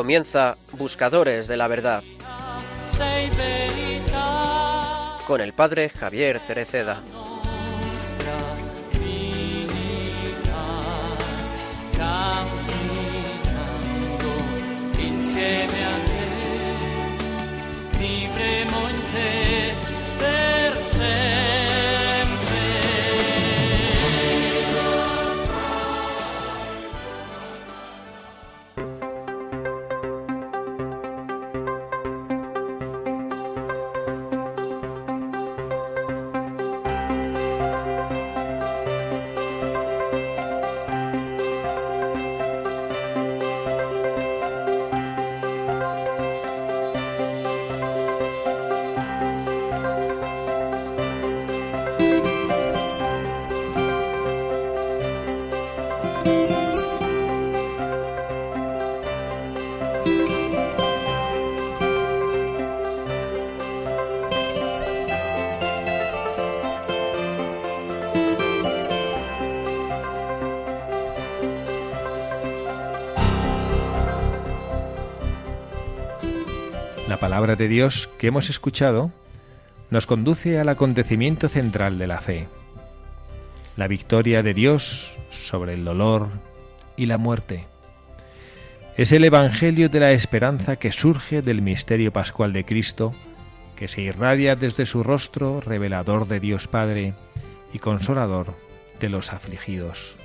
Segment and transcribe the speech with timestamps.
[0.00, 2.02] Comienza Buscadores de la Verdad
[5.26, 7.02] con el padre Javier Cereceda.
[77.20, 79.12] La palabra de Dios que hemos escuchado
[79.90, 82.48] nos conduce al acontecimiento central de la fe,
[83.76, 86.30] la victoria de Dios sobre el dolor
[86.96, 87.66] y la muerte.
[88.96, 93.12] Es el Evangelio de la esperanza que surge del misterio pascual de Cristo,
[93.76, 97.12] que se irradia desde su rostro revelador de Dios Padre
[97.74, 98.54] y consolador
[98.98, 100.16] de los afligidos.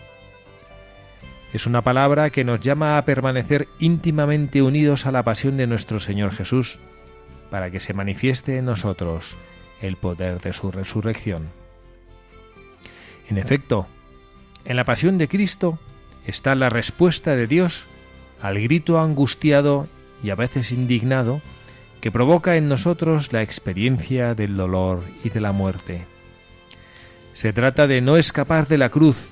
[1.55, 6.01] Es una palabra que nos llama a permanecer íntimamente unidos a la pasión de nuestro
[6.01, 6.79] Señor Jesús,
[7.49, 9.35] para que se manifieste en nosotros
[9.81, 11.49] el poder de su resurrección.
[13.29, 13.87] En efecto,
[14.65, 15.79] en la pasión de Cristo
[16.25, 17.87] está la respuesta de Dios
[18.41, 19.87] al grito angustiado
[20.23, 21.41] y a veces indignado
[22.01, 26.05] que provoca en nosotros la experiencia del dolor y de la muerte.
[27.33, 29.29] Se trata de no escapar de la cruz,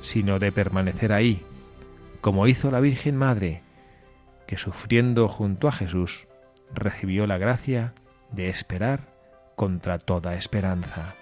[0.00, 1.42] sino de permanecer ahí,
[2.20, 3.62] como hizo la Virgen Madre,
[4.46, 6.26] que sufriendo junto a Jesús
[6.74, 7.94] recibió la gracia
[8.30, 9.00] de esperar
[9.56, 11.14] contra toda esperanza.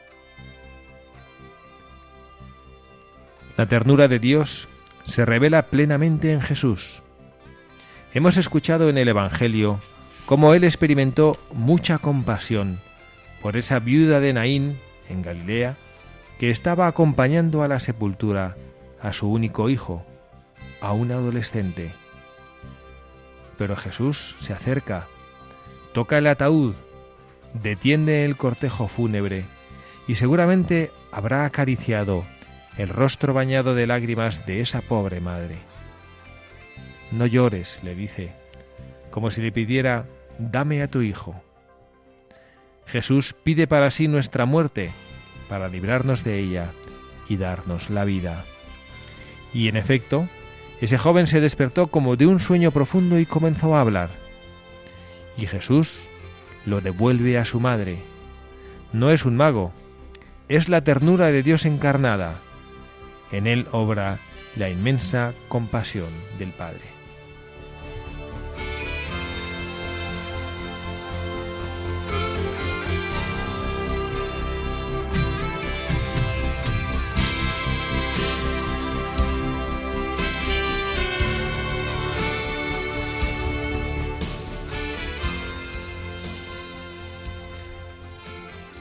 [3.56, 4.68] La ternura de Dios
[5.04, 7.02] se revela plenamente en Jesús.
[8.14, 9.80] Hemos escuchado en el Evangelio
[10.26, 12.80] cómo Él experimentó mucha compasión
[13.42, 14.78] por esa viuda de Naín,
[15.08, 15.76] en Galilea,
[16.38, 18.56] que estaba acompañando a la sepultura
[19.02, 20.04] a su único hijo,
[20.80, 21.92] a un adolescente.
[23.58, 25.06] Pero Jesús se acerca,
[25.92, 26.74] toca el ataúd,
[27.54, 29.44] detiende el cortejo fúnebre
[30.06, 32.24] y seguramente habrá acariciado
[32.76, 35.56] el rostro bañado de lágrimas de esa pobre madre.
[37.10, 38.32] No llores, le dice,
[39.10, 40.06] como si le pidiera,
[40.38, 41.42] dame a tu hijo.
[42.86, 44.90] Jesús pide para sí nuestra muerte,
[45.48, 46.72] para librarnos de ella
[47.28, 48.44] y darnos la vida.
[49.52, 50.28] Y en efecto,
[50.80, 54.10] ese joven se despertó como de un sueño profundo y comenzó a hablar.
[55.40, 55.98] Y Jesús
[56.66, 57.98] lo devuelve a su madre.
[58.92, 59.72] No es un mago,
[60.48, 62.34] es la ternura de Dios encarnada.
[63.32, 64.18] En él obra
[64.56, 66.99] la inmensa compasión del Padre.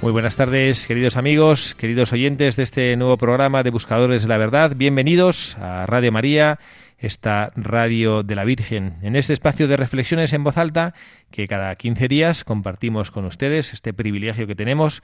[0.02, 4.38] Muy buenas tardes, queridos amigos, queridos oyentes de este nuevo programa de Buscadores de la
[4.38, 4.74] Verdad.
[4.78, 6.58] Bienvenidos a Radio María,
[6.98, 10.94] esta radio de la Virgen, en este espacio de reflexiones en voz alta
[11.32, 15.02] que cada 15 días compartimos con ustedes, este privilegio que tenemos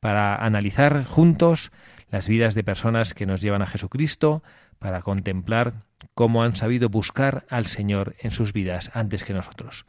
[0.00, 1.70] para analizar juntos
[2.10, 4.42] las vidas de personas que nos llevan a Jesucristo,
[4.80, 5.84] para contemplar
[6.14, 9.86] cómo han sabido buscar al Señor en sus vidas antes que nosotros.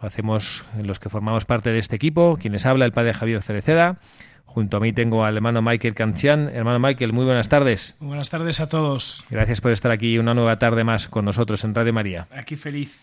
[0.00, 3.98] Lo hacemos los que formamos parte de este equipo, quienes habla el padre Javier Cereceda.
[4.46, 6.50] Junto a mí tengo al hermano Michael Cancian.
[6.52, 7.94] Hermano Michael, muy buenas tardes.
[8.00, 9.24] Muy buenas tardes a todos.
[9.30, 12.26] Gracias por estar aquí una nueva tarde más con nosotros en Radio María.
[12.34, 12.98] Aquí feliz.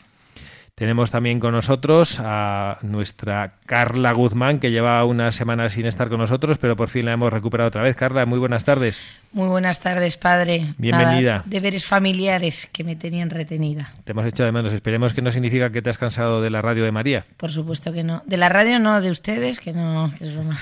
[0.80, 6.20] Tenemos también con nosotros a nuestra Carla Guzmán, que lleva unas semanas sin estar con
[6.20, 7.96] nosotros, pero por fin la hemos recuperado otra vez.
[7.96, 9.04] Carla, muy buenas tardes.
[9.34, 10.76] Muy buenas tardes, padre.
[10.78, 11.38] Bienvenida.
[11.38, 13.92] Nada, deberes familiares que me tenían retenida.
[14.04, 14.72] Te hemos hecho de menos.
[14.72, 17.26] Esperemos que no significa que te has cansado de la radio de María.
[17.38, 18.22] Por supuesto que no.
[18.28, 20.14] De la radio no, de ustedes, que no.
[20.16, 20.60] Que es broma.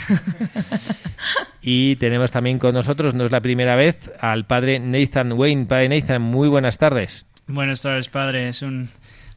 [1.61, 5.65] y tenemos también con nosotros, no es la primera vez, al padre Nathan Wayne.
[5.65, 7.25] Padre Nathan, muy buenas tardes.
[7.47, 8.47] Buenas tardes, padre.
[8.47, 8.87] Es un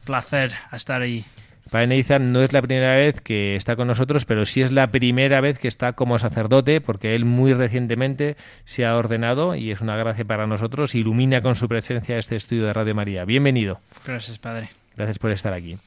[0.09, 1.23] placer estar ahí.
[1.69, 4.89] Padre Neizan no es la primera vez que está con nosotros, pero sí es la
[4.89, 8.35] primera vez que está como sacerdote, porque él muy recientemente
[8.65, 10.95] se ha ordenado y es una gracia para nosotros.
[10.95, 13.23] Ilumina con su presencia este estudio de Radio María.
[13.23, 13.81] Bienvenido.
[14.03, 14.69] Gracias, Padre.
[14.97, 15.77] Gracias por estar aquí.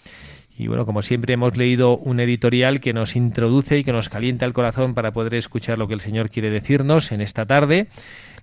[0.56, 4.46] Y bueno, como siempre hemos leído un editorial que nos introduce y que nos calienta
[4.46, 7.88] el corazón para poder escuchar lo que el Señor quiere decirnos en esta tarde.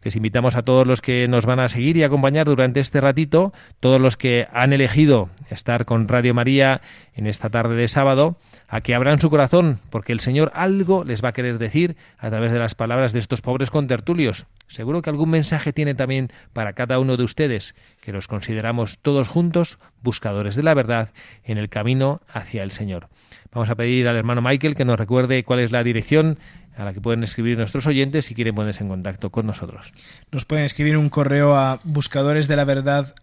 [0.02, 3.52] Les invitamos a todos los que nos van a seguir y acompañar durante este ratito,
[3.80, 6.82] todos los que han elegido estar con Radio María
[7.16, 8.38] en esta tarde de sábado,
[8.70, 12.30] a que abran su corazón, porque el Señor algo les va a querer decir a
[12.30, 14.46] través de las palabras de estos pobres contertulios.
[14.68, 19.28] Seguro que algún mensaje tiene también para cada uno de ustedes, que los consideramos todos
[19.28, 21.10] juntos buscadores de la verdad
[21.44, 23.10] en el camino hacia el Señor.
[23.52, 26.38] Vamos a pedir al hermano Michael que nos recuerde cuál es la dirección
[26.80, 29.92] a la que pueden escribir nuestros oyentes si quieren ponerse en contacto con nosotros.
[30.32, 33.14] Nos pueden escribir un correo a buscadores de la verdad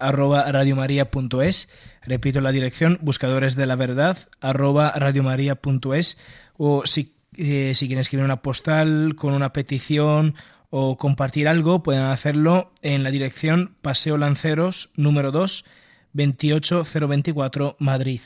[2.02, 4.18] Repito la dirección, buscadores de la verdad
[6.58, 10.34] o si, eh, si quieren escribir una postal con una petición
[10.68, 15.64] o compartir algo, pueden hacerlo en la dirección Paseo Lanceros número 2,
[16.12, 18.20] 28024 Madrid.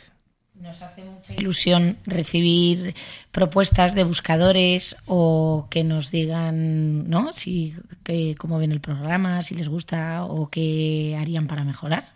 [0.61, 2.95] Nos hace mucha ilusión recibir
[3.33, 7.33] propuestas de buscadores o que nos digan, ¿no?
[7.33, 7.75] Si
[8.05, 12.13] que, cómo ven el programa, si les gusta o qué harían para mejorar.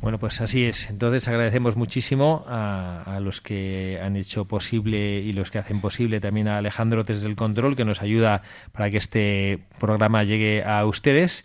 [0.00, 0.88] Bueno, pues así es.
[0.88, 6.18] Entonces agradecemos muchísimo a, a, los que han hecho posible y los que hacen posible
[6.20, 8.42] también a Alejandro desde el control que nos ayuda
[8.72, 11.44] para que este programa llegue a ustedes.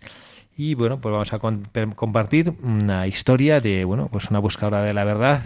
[0.56, 5.04] Y bueno, pues vamos a compartir una historia de, bueno, pues una buscadora de la
[5.04, 5.44] verdad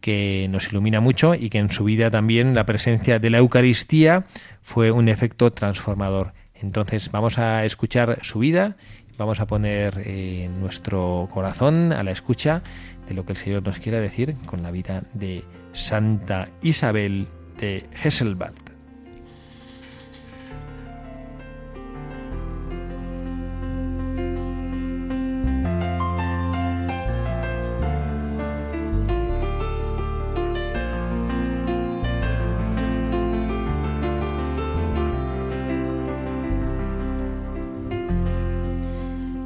[0.00, 4.24] que nos ilumina mucho y que en su vida también la presencia de la Eucaristía
[4.62, 6.32] fue un efecto transformador.
[6.54, 8.76] Entonces vamos a escuchar su vida,
[9.16, 12.62] vamos a poner eh, nuestro corazón a la escucha
[13.06, 17.86] de lo que el Señor nos quiera decir con la vida de Santa Isabel de
[18.02, 18.69] Hesselbad.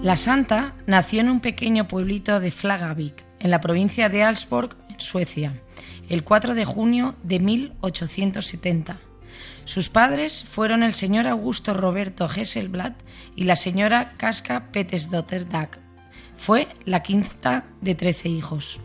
[0.05, 5.63] La santa nació en un pequeño pueblito de Flagavik, en la provincia de Alsborg, Suecia,
[6.11, 8.99] el 4 de junio de 1870.
[9.65, 12.93] Sus padres fueron el señor Augusto Roberto Hesselblad
[13.35, 15.71] y la señora Kaska Petesdotter Dag.
[16.37, 18.81] Fue la quinta de trece hijos.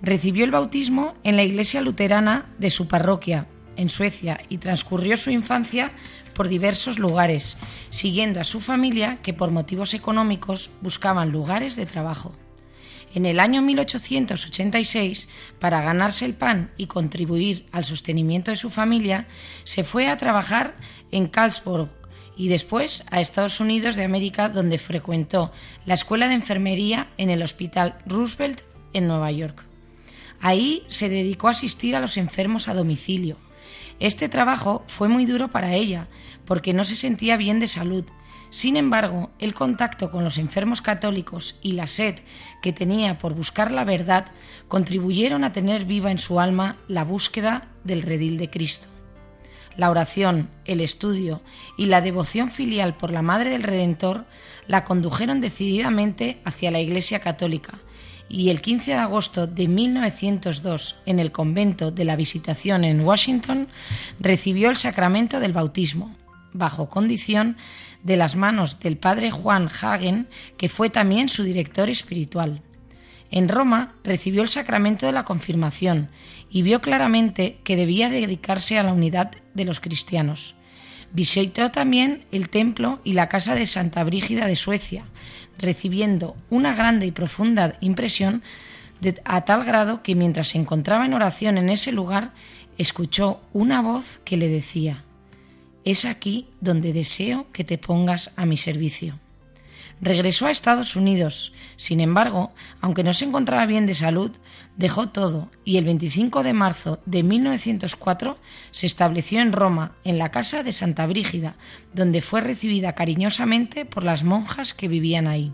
[0.00, 5.30] Recibió el bautismo en la iglesia luterana de su parroquia, en Suecia, y transcurrió su
[5.30, 5.90] infancia
[6.34, 7.56] por diversos lugares,
[7.90, 12.34] siguiendo a su familia que por motivos económicos buscaban lugares de trabajo.
[13.14, 19.26] En el año 1886, para ganarse el pan y contribuir al sostenimiento de su familia,
[19.64, 20.74] se fue a trabajar
[21.10, 21.88] en Carlsbad
[22.36, 25.52] y después a Estados Unidos de América, donde frecuentó
[25.84, 28.62] la escuela de enfermería en el Hospital Roosevelt
[28.94, 29.64] en Nueva York.
[30.40, 33.36] Ahí se dedicó a asistir a los enfermos a domicilio,
[34.00, 36.08] este trabajo fue muy duro para ella,
[36.44, 38.04] porque no se sentía bien de salud.
[38.50, 42.16] Sin embargo, el contacto con los enfermos católicos y la sed
[42.60, 44.26] que tenía por buscar la verdad
[44.68, 48.88] contribuyeron a tener viva en su alma la búsqueda del redil de Cristo.
[49.76, 51.40] La oración, el estudio
[51.78, 54.26] y la devoción filial por la Madre del Redentor
[54.66, 57.78] la condujeron decididamente hacia la Iglesia Católica
[58.32, 63.68] y el 15 de agosto de 1902, en el convento de la Visitación en Washington,
[64.18, 66.16] recibió el sacramento del bautismo,
[66.54, 67.58] bajo condición
[68.02, 72.62] de las manos del padre Juan Hagen, que fue también su director espiritual.
[73.30, 76.08] En Roma recibió el sacramento de la confirmación
[76.50, 80.54] y vio claramente que debía dedicarse a la unidad de los cristianos.
[81.12, 85.04] Visitó también el templo y la casa de Santa Brígida de Suecia,
[85.62, 88.42] recibiendo una grande y profunda impresión
[89.24, 92.32] a tal grado que mientras se encontraba en oración en ese lugar,
[92.78, 95.04] escuchó una voz que le decía,
[95.84, 99.18] Es aquí donde deseo que te pongas a mi servicio.
[100.04, 101.52] Regresó a Estados Unidos.
[101.76, 104.32] Sin embargo, aunque no se encontraba bien de salud,
[104.76, 108.36] dejó todo y el 25 de marzo de 1904
[108.72, 111.54] se estableció en Roma, en la casa de Santa Brígida,
[111.94, 115.52] donde fue recibida cariñosamente por las monjas que vivían ahí.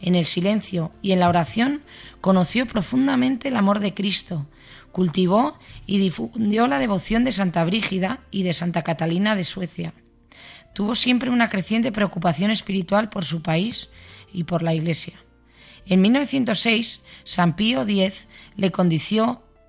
[0.00, 1.82] En el silencio y en la oración
[2.20, 4.48] conoció profundamente el amor de Cristo,
[4.90, 9.94] cultivó y difundió la devoción de Santa Brígida y de Santa Catalina de Suecia.
[10.72, 13.88] Tuvo siempre una creciente preocupación espiritual por su país
[14.32, 15.14] y por la Iglesia.
[15.86, 18.72] En 1906, San Pío X le,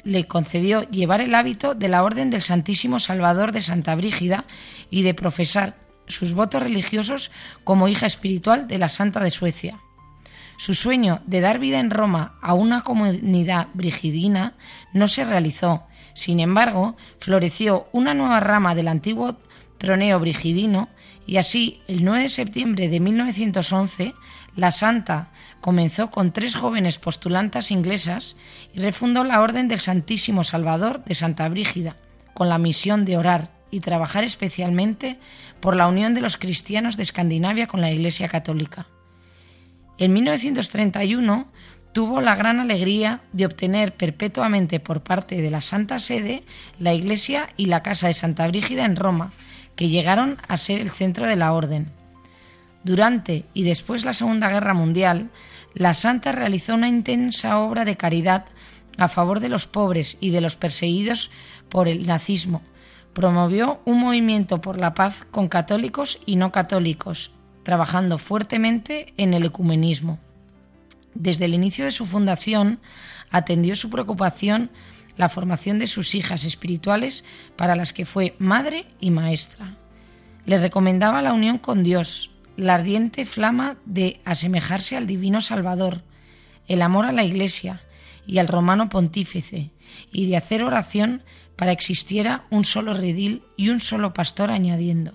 [0.03, 4.45] le concedió llevar el hábito de la Orden del Santísimo Salvador de Santa Brígida
[4.89, 5.77] y de profesar
[6.07, 7.31] sus votos religiosos
[7.63, 9.79] como hija espiritual de la Santa de Suecia.
[10.57, 14.53] Su sueño de dar vida en Roma a una comunidad brigidina
[14.93, 15.87] no se realizó.
[16.13, 19.39] Sin embargo, floreció una nueva rama del antiguo
[19.81, 20.89] troneo brigidino
[21.25, 24.13] y así, el 9 de septiembre de 1911,
[24.55, 28.35] la Santa comenzó con tres jóvenes postulantas inglesas
[28.73, 31.97] y refundó la Orden del Santísimo Salvador de Santa Brígida,
[32.33, 35.17] con la misión de orar y trabajar especialmente
[35.59, 38.87] por la unión de los cristianos de Escandinavia con la Iglesia Católica.
[39.97, 41.47] En 1931
[41.91, 46.43] tuvo la gran alegría de obtener perpetuamente por parte de la Santa Sede
[46.79, 49.33] la iglesia y la casa de Santa Brígida en Roma,
[49.75, 51.91] que llegaron a ser el centro de la orden.
[52.83, 55.29] Durante y después la Segunda Guerra Mundial,
[55.73, 58.45] la Santa realizó una intensa obra de caridad
[58.97, 61.31] a favor de los pobres y de los perseguidos
[61.69, 62.61] por el nazismo.
[63.13, 67.31] Promovió un movimiento por la paz con católicos y no católicos
[67.63, 70.19] trabajando fuertemente en el ecumenismo.
[71.13, 72.79] Desde el inicio de su fundación,
[73.29, 74.71] atendió su preocupación
[75.21, 77.23] la formación de sus hijas espirituales
[77.55, 79.77] para las que fue madre y maestra.
[80.47, 86.01] Les recomendaba la unión con Dios, la ardiente flama de asemejarse al divino Salvador,
[86.67, 87.83] el amor a la Iglesia
[88.25, 89.69] y al romano pontífice,
[90.11, 91.21] y de hacer oración
[91.55, 95.13] para existiera un solo redil y un solo pastor añadiendo,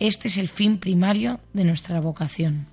[0.00, 2.66] este es el fin primario de nuestra vocación.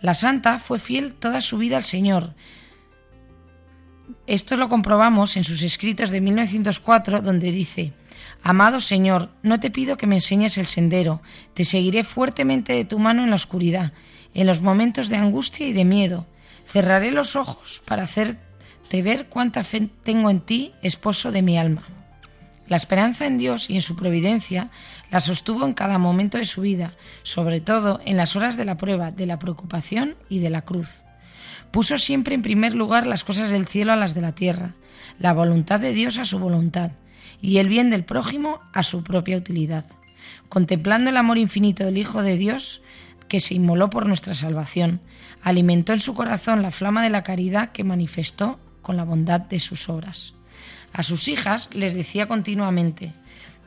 [0.00, 2.32] La santa fue fiel toda su vida al Señor.
[4.28, 7.94] Esto lo comprobamos en sus escritos de 1904, donde dice,
[8.42, 11.22] Amado Señor, no te pido que me enseñes el sendero,
[11.54, 13.94] te seguiré fuertemente de tu mano en la oscuridad,
[14.34, 16.26] en los momentos de angustia y de miedo.
[16.66, 21.88] Cerraré los ojos para hacerte ver cuánta fe tengo en ti, esposo de mi alma.
[22.66, 24.70] La esperanza en Dios y en su providencia
[25.10, 26.92] la sostuvo en cada momento de su vida,
[27.22, 31.07] sobre todo en las horas de la prueba, de la preocupación y de la cruz.
[31.70, 34.74] Puso siempre en primer lugar las cosas del cielo a las de la tierra,
[35.18, 36.92] la voluntad de Dios a su voluntad
[37.40, 39.84] y el bien del prójimo a su propia utilidad.
[40.48, 42.82] Contemplando el amor infinito del Hijo de Dios,
[43.28, 45.00] que se inmoló por nuestra salvación,
[45.42, 49.60] alimentó en su corazón la flama de la caridad que manifestó con la bondad de
[49.60, 50.34] sus obras.
[50.92, 53.12] A sus hijas les decía continuamente,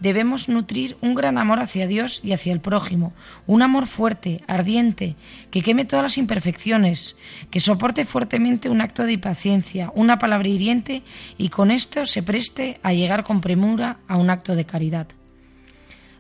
[0.02, 3.14] debemos nutrir un gran amor hacia Dios y hacia el prójimo,
[3.48, 5.16] un amor fuerte, ardiente,
[5.52, 7.16] que queme todas las imperfecciones,
[7.50, 11.04] que soporte fuertemente un acto de impaciencia, una palabra hiriente
[11.38, 15.08] y con esto se preste a llegar con premura a un acto de caridad.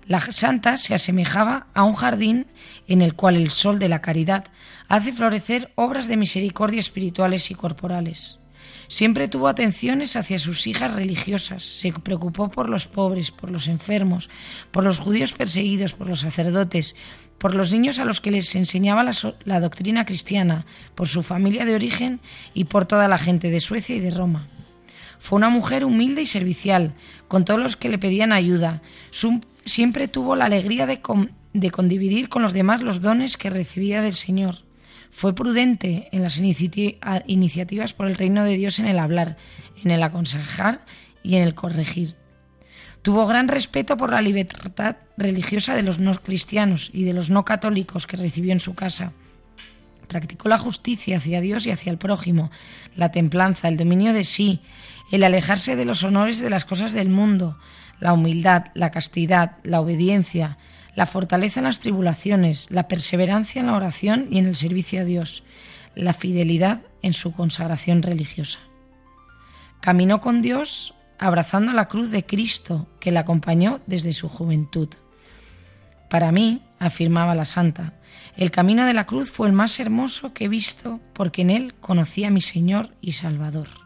[0.08, 2.48] La santa se asemejaba a un jardín
[2.88, 4.46] en el cual el sol de la caridad
[4.88, 8.41] hace florecer obras de misericordia espirituales y corporales.
[8.92, 14.30] Siempre tuvo atenciones hacia sus hijas religiosas, se preocupó por los pobres, por los enfermos,
[14.70, 16.94] por los judíos perseguidos, por los sacerdotes,
[17.38, 19.10] por los niños a los que les enseñaba
[19.46, 22.20] la, doctrina cristiana, por su familia de origen
[22.54, 24.50] y por toda la gente de Suecia y de Roma.
[25.20, 26.94] Fue una mujer humilde y servicial,
[27.30, 28.82] con todos los que le pedían ayuda.
[29.64, 31.00] siempre tuvo la alegría de,
[31.72, 34.70] condividir con los demás los dones que recibía del Señor.
[35.12, 39.38] Fue prudente en las iniciativas por el reino de Dios en el hablar,
[39.84, 40.86] en el aconsejar
[41.22, 42.16] y en el corregir.
[43.02, 47.46] Tuvo gran respeto por la libertad religiosa de los no cristianos y de los no
[47.46, 49.12] católicos que recibió en su casa.
[50.08, 52.52] Practicó la justicia hacia Dios y hacia el prójimo,
[52.96, 54.62] la templanza, el dominio de sí,
[55.12, 57.58] el alejarse de los honores de las cosas del mundo,
[58.00, 60.58] la humildad, la castidad, la obediencia,
[60.96, 65.06] la fortaleza en las tribulaciones, la perseverancia en la oración y en el servicio a
[65.06, 65.44] Dios,
[65.96, 68.60] la fidelidad en su consagración religiosa.
[69.82, 74.90] Caminó con Dios abrazando la cruz de Cristo que la acompañó desde su juventud.
[76.10, 77.94] Para mí, afirmaba la santa,
[78.36, 81.74] el camino de la cruz fue el más hermoso que he visto porque en él
[81.80, 83.81] conocí a mi Señor y Salvador.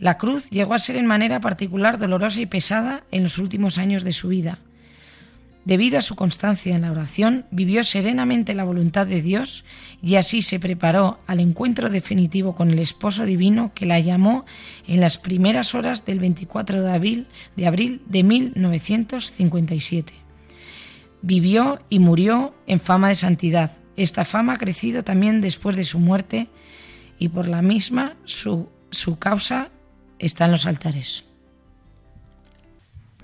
[0.00, 4.02] La cruz llegó a ser en manera particular dolorosa y pesada en los últimos años
[4.02, 4.58] de su vida,
[5.64, 9.64] Debido a su constancia en la oración, vivió serenamente la voluntad de Dios
[10.02, 14.46] y así se preparó al encuentro definitivo con el esposo divino que la llamó
[14.88, 17.26] en las primeras horas del 24 de abril
[17.56, 20.14] de, abril de 1957.
[21.20, 23.76] Vivió y murió en fama de santidad.
[23.96, 26.48] Esta fama ha crecido también después de su muerte
[27.18, 29.68] y por la misma su, su causa
[30.20, 31.24] está en los altares.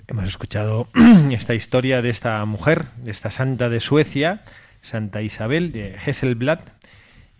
[0.07, 0.87] Hemos escuchado
[1.31, 4.41] esta historia de esta mujer, de esta santa de Suecia,
[4.81, 6.59] Santa Isabel de Hesselblad,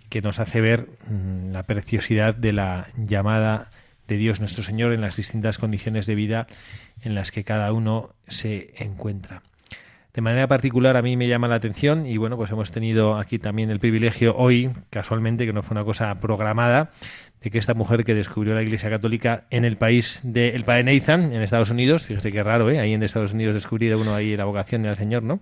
[0.10, 3.72] que nos hace ver mm, la preciosidad de la llamada
[4.08, 6.48] de Dios nuestro Señor en las distintas condiciones de vida
[7.02, 9.44] en las que cada uno se encuentra.
[10.14, 13.38] De manera particular a mí me llama la atención y bueno, pues hemos tenido aquí
[13.38, 16.90] también el privilegio hoy, casualmente, que no fue una cosa programada,
[17.42, 20.84] de que esta mujer que descubrió la Iglesia Católica en el país de el padre
[20.84, 22.80] Nathan, en Estados Unidos, fíjese qué raro, ¿eh?
[22.80, 25.40] Ahí en Estados Unidos descubrir uno ahí la vocación del Señor, ¿no?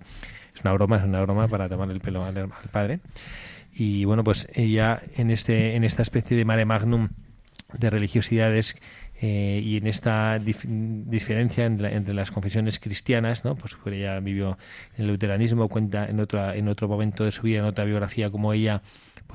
[0.54, 3.00] Es una broma, es una broma para tomar el pelo al, padre.
[3.74, 7.10] Y bueno, pues ella en este en esta especie de mare magnum
[7.74, 8.76] de religiosidades
[9.22, 13.56] eh, y en esta diferencia entre, las confesiones cristianas, ¿no?
[13.56, 14.58] Pues ella vivió
[14.98, 18.30] en el luteranismo, cuenta en otra en otro momento de su vida, en otra biografía,
[18.30, 18.82] como ella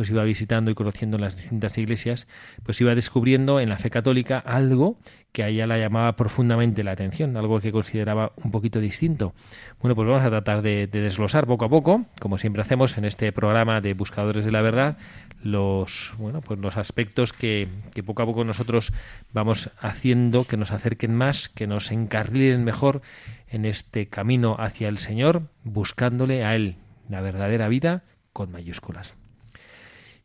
[0.00, 2.26] pues iba visitando y conociendo las distintas iglesias,
[2.62, 4.97] pues iba descubriendo en la fe católica algo
[5.30, 9.35] que a ella la llamaba profundamente la atención, algo que consideraba un poquito distinto.
[9.78, 13.30] Bueno, pues vamos a tratar de, desglosar poco a poco, como siempre hacemos en este
[13.30, 14.97] programa de Buscadores de la Verdad,
[15.42, 18.95] los bueno, pues los aspectos que, que poco a poco nosotros
[19.35, 23.02] vamos haciendo que nos acerquen más, que nos encarrilen mejor
[23.49, 26.76] en este camino hacia el Señor, buscándole a Él
[27.11, 28.02] la verdadera vida
[28.33, 29.20] con mayúsculas.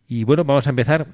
[0.07, 1.07] Y bueno, vamos a empezar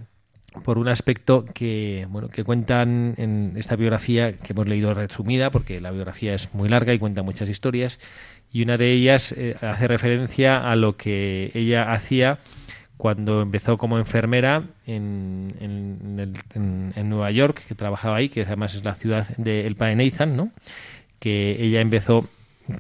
[0.64, 5.80] por un aspecto que bueno que cuentan en esta biografía que hemos leído resumida porque
[5.80, 8.02] la biografía es muy larga y cuenta muchas historias
[8.52, 12.40] y una de ellas eh, hace referencia a lo que ella hacía
[12.98, 18.94] cuando empezó como enfermera en, en, Nueva York, que trabajaba ahí, que además es la
[18.94, 20.52] ciudad de El Padre Nathan, ¿no?
[21.18, 22.30] que ella empezó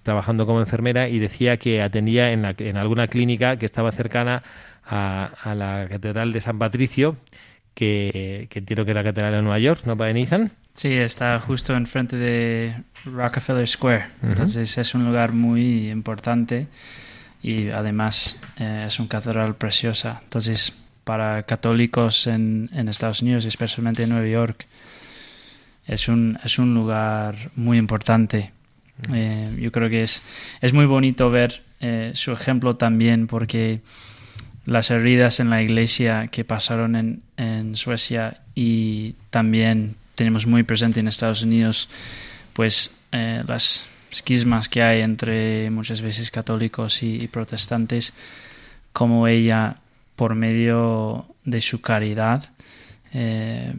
[0.04, 4.44] trabajando como enfermera y decía que atendía en, la, en alguna clínica que estaba cercana
[4.86, 7.16] a, la Catedral de San Patricio,
[7.74, 10.52] que, entiendo que es la Catedral de Nueva York, ¿no, para Nathan?
[10.76, 14.08] Sí, está justo enfrente de Rockefeller Square.
[14.24, 16.68] Entonces es un lugar muy importante
[17.44, 20.22] y además eh, es una catedral preciosa.
[20.24, 24.66] Entonces, para católicos en, en, Estados Unidos, especialmente en Nueva York,
[25.88, 28.52] es un, es un lugar muy importante.
[29.12, 30.22] Eh, yo creo que es,
[30.62, 33.82] es muy bonito ver eh, su ejemplo también porque
[34.66, 41.00] las heridas en la iglesia que pasaron en, en Suecia y también tenemos muy presente
[41.00, 41.90] en Estados Unidos
[42.54, 48.14] pues eh, las esquismas que hay entre muchas veces católicos y, protestantes
[48.94, 49.78] como ella
[50.16, 52.50] por medio de su caridad
[53.14, 53.74] eh,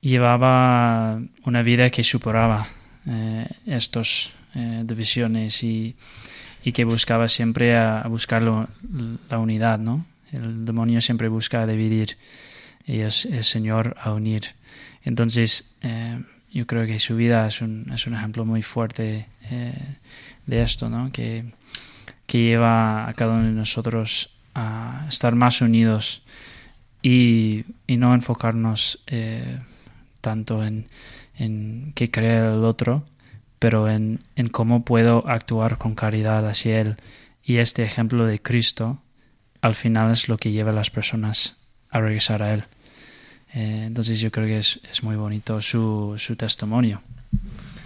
[0.00, 2.68] llevaba una vida que superaba
[3.06, 5.94] eh, estos divisiones y
[6.62, 10.06] y que buscaba siempre a, buscar la unidad, ¿no?
[10.32, 12.16] El demonio siempre busca dividir
[12.86, 14.54] y es el Señor a unir.
[15.02, 16.20] Entonces, eh,
[16.52, 19.96] yo creo que su vida es un, es un ejemplo muy fuerte eh,
[20.46, 21.10] de esto, ¿no?
[21.12, 21.52] Que,
[22.26, 26.22] que lleva a cada uno de nosotros a estar más unidos
[27.02, 29.60] y, y no enfocarnos eh,
[30.20, 30.88] tanto en,
[31.36, 33.04] en qué creer el otro,
[33.60, 36.96] pero en, en cómo puedo actuar con caridad hacia Él.
[37.44, 38.98] Y este ejemplo de Cristo
[39.60, 41.56] al final es lo que lleva a las personas
[41.90, 42.64] a regresar a Él.
[43.54, 47.02] Eh, entonces yo creo que es, es muy bonito su, su, testimonio.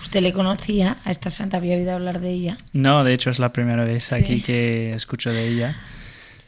[0.00, 1.56] ¿Usted le conocía a esta santa?
[1.56, 2.56] ¿Había oído hablar de ella?
[2.72, 5.76] No, de hecho es la primera vez aquí que escucho de ella.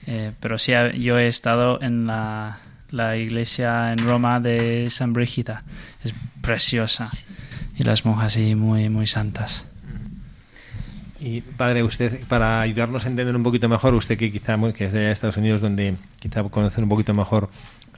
[0.07, 2.61] Eh, pero sí, yo he estado en la,
[2.97, 5.65] la, iglesia en Roma de San Brígida.
[6.03, 7.11] Es preciosa
[7.77, 9.67] y las monjas y muy, muy santas.
[11.21, 14.93] Y padre, usted, para ayudarnos a entender un poquito mejor, usted que quizá que es
[14.93, 17.49] de Estados Unidos, donde quizá conocer un poquito mejor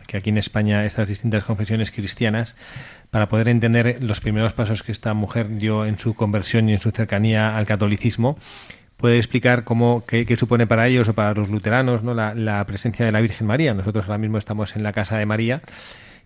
[0.06, 2.56] que aquí en España estas distintas confesiones cristianas,
[3.10, 6.80] para poder entender los primeros pasos que esta mujer dio en su conversión y en
[6.80, 8.38] su cercanía al catolicismo,
[8.98, 12.14] puede explicar cómo qué, supone para ellos o para los luteranos ¿no?
[12.14, 13.72] la, presencia de la Virgen María.
[13.72, 15.62] Nosotros ahora mismo estamos en la casa de María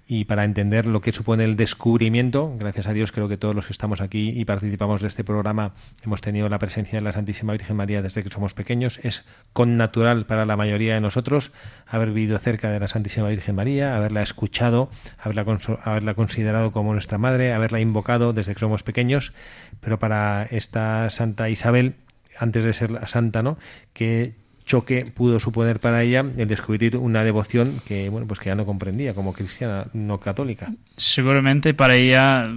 [0.08, 3.66] y para entender lo que supone el descubrimiento, gracias a Dios creo que todos los
[3.66, 7.52] que estamos aquí y participamos de este programa hemos tenido la presencia de la Santísima
[7.52, 8.98] Virgen María desde que somos pequeños.
[9.04, 11.52] Es con natural para la mayoría de nosotros
[11.87, 17.18] haber vivido cerca de la Santísima Virgen María, haberla escuchado, haberla, haberla considerado como nuestra
[17.18, 19.32] madre, haberla invocado desde que somos pequeños,
[19.80, 21.94] pero para esta Santa Isabel
[22.38, 23.59] antes de ser la santa, ¿no?
[23.92, 28.55] que choque pudo suponer para ella el descubrir una devoción que bueno pues que ya
[28.55, 32.49] no comprendía como cristiana no católica seguramente para ella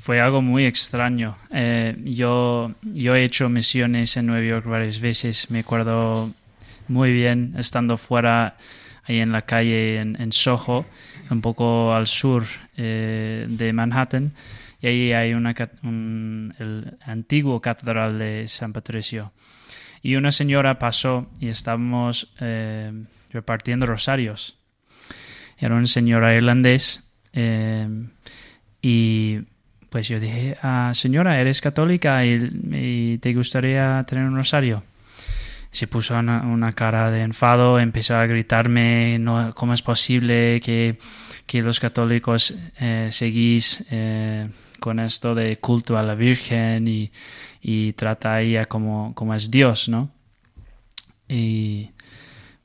[0.00, 1.36] fue algo muy extraño.
[1.50, 6.32] Eh, yo yo he hecho misiones en Nueva York varias veces me acuerdo
[6.88, 8.56] muy bien estando fuera
[9.04, 10.86] ahí en la calle en, Soho
[11.30, 12.44] un poco al sur
[12.76, 14.32] eh, de Manhattan
[14.80, 19.32] y ahí hay una un, el antiguo catedral de San Patricio
[20.02, 22.92] y una señora pasó y estábamos eh,
[23.30, 24.56] repartiendo rosarios.
[25.58, 27.86] Era un señor irlandés eh,
[28.80, 29.40] y
[29.90, 34.84] pues yo dije, ah, señora, ¿eres católica y, te gustaría tener un rosario?
[35.72, 40.96] Se puso una, cara de enfado, empezó a gritarme, no, ¿cómo es posible que,
[41.60, 43.84] los católicos eh, seguís
[44.80, 49.88] con esto de culto a la Virgen y, trata a ella como, como es Dios,
[49.88, 50.10] ¿no?
[51.28, 51.90] Y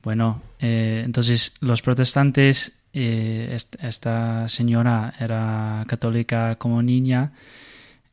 [0.01, 7.33] bueno, eh, entonces los protestantes eh, esta señora era católica como niña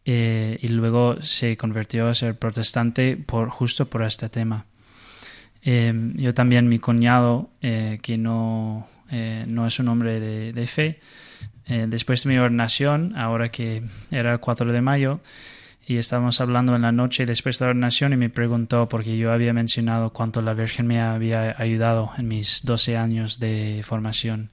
[0.04, 4.66] eh, y luego se convirtió a ser protestante por, justo por este tema.
[5.62, 8.88] Em, yo también, mi cuñado, que no,
[9.46, 10.18] no es un hombre
[10.52, 10.98] de fe,
[11.66, 15.20] después de mi ordenación, ahora que era el 4 de mayo,
[15.86, 19.32] y estábamos hablando en la noche después de la ordenación y me preguntó, porque yo
[19.32, 24.50] había mencionado cuánto la Virgen me había ayudado en mis 12 años de formación.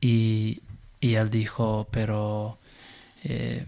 [0.00, 0.62] Y,
[0.98, 2.58] y él dijo, pero
[3.22, 3.66] eh,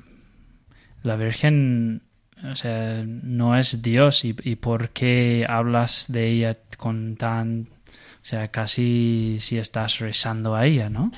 [1.03, 2.03] la Virgen,
[2.43, 7.69] o sea, no es Dios y, y por qué hablas de ella con tan,
[8.23, 11.13] o sea, casi si estás rezando a ella, ¿no?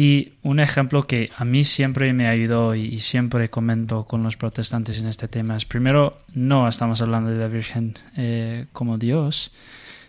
[0.00, 5.00] Y un ejemplo que a mí siempre me ayudó y, siempre comento con los protestantes
[5.00, 9.50] en este tema es, primero, no estamos hablando de la Virgen eh, como Dios.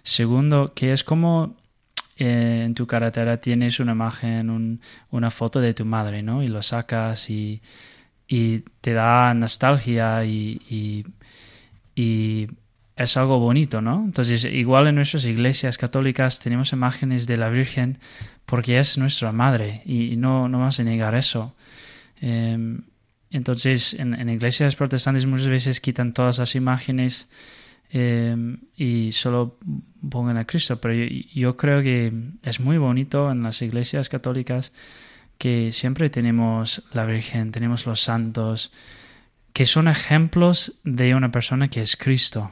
[0.04, 1.56] Segundo, que es como
[2.17, 6.43] eh, en tu carretera tienes una imagen, una foto de tu madre, ¿no?
[6.43, 7.60] Y lo sacas y,
[8.28, 11.04] y te da nostalgia y,
[11.95, 12.47] y,
[12.95, 14.04] es algo bonito, ¿no?
[14.06, 17.97] Entonces, igual en nuestras iglesias católicas tenemos imágenes de la Virgen
[18.50, 21.56] porque es nuestra madre y no, no vamos a negar eso.
[22.20, 22.82] Em,
[23.30, 27.30] entonces, en, iglesias protestantes muchas veces quitan todas las imágenes
[27.92, 29.60] em, y solo
[30.10, 34.74] pongan a Cristo, pero yo, creo que es muy bonito en las iglesias católicas
[35.38, 38.72] que siempre tenemos la Virgen, tenemos los santos,
[39.54, 42.52] que son ejemplos de una persona que es Cristo.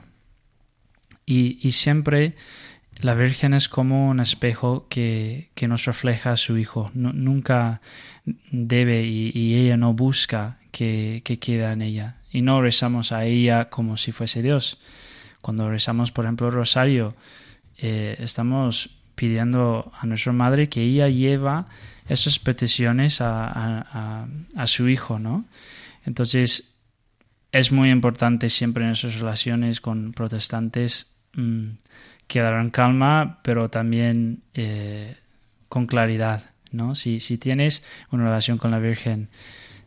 [1.26, 2.36] Y, y siempre
[3.02, 6.92] la Virgen es como un espejo que, nos refleja a su Hijo.
[6.94, 7.82] nunca
[8.52, 12.18] debe y, ella no busca que, que quede en ella.
[12.32, 14.80] Y no rezamos a ella como si fuese Dios.
[15.42, 17.16] Cuando rezamos, por ejemplo, el rosario,
[17.78, 21.68] eh, estamos pidiendo a nuestra Madre que ella lleva
[22.08, 24.28] esas peticiones a,
[24.66, 25.46] su Hijo, ¿no?
[26.06, 26.74] Entonces,
[27.52, 31.70] es muy importante siempre en esas relaciones con protestantes mm,
[32.28, 35.16] quedar en calma, pero también eh,
[35.70, 36.52] con claridad.
[36.72, 36.96] ¿no?
[36.96, 39.30] Si, si, tienes una relación con la Virgen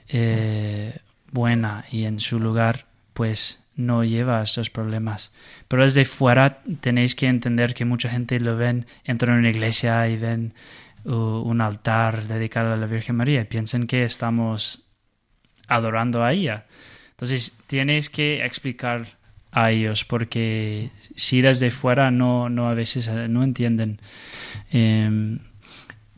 [0.09, 0.99] eh,
[1.31, 5.33] buena y en su lugar, pues no lleva a esos problemas.
[5.69, 10.09] Pero desde fuera tenéis que entender que mucha gente lo ven, entran en una iglesia
[10.09, 10.55] y ven
[11.05, 14.83] un altar dedicado a la Virgen María y piensan que estamos
[15.67, 16.67] adorando a ella.
[17.13, 19.20] Entonces tienes que explicar
[19.53, 24.01] a ellos porque si desde fuera no, no a veces eh, no entienden.
[24.71, 25.41] Em,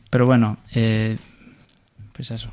[0.09, 1.17] pero bueno, eh,
[2.13, 2.51] pues eso.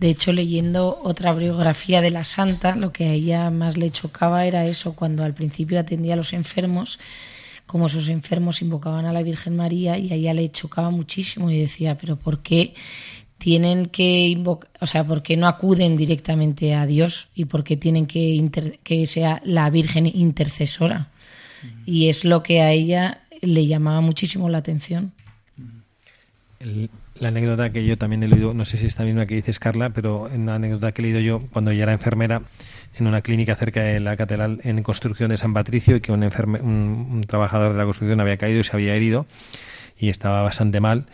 [0.00, 4.46] De hecho, leyendo otra biografía de la santa, lo que a ella más le chocaba
[4.46, 7.00] era eso, cuando al principio atendía a los enfermos,
[7.66, 11.60] como esos enfermos invocaban a la Virgen María y a ella le chocaba muchísimo y
[11.60, 12.74] decía, pero ¿por qué
[13.38, 18.78] tienen que invocar, o sea, porque no acuden directamente a Dios y porque tienen que
[18.82, 21.08] que sea la Virgen intercesora.
[21.86, 25.12] Y es lo que a ella le llamaba muchísimo la atención.
[27.18, 29.58] la anécdota que yo también he leído, no sé si es la misma que dices
[29.58, 32.42] Carla, pero una anécdota que he leído yo cuando ella era enfermera
[32.96, 36.22] en una clínica cerca de la catedral en construcción de San Patricio y que un,
[36.22, 39.26] un trabajador de la construcción había caído y se había herido
[39.96, 41.06] y estaba bastante mal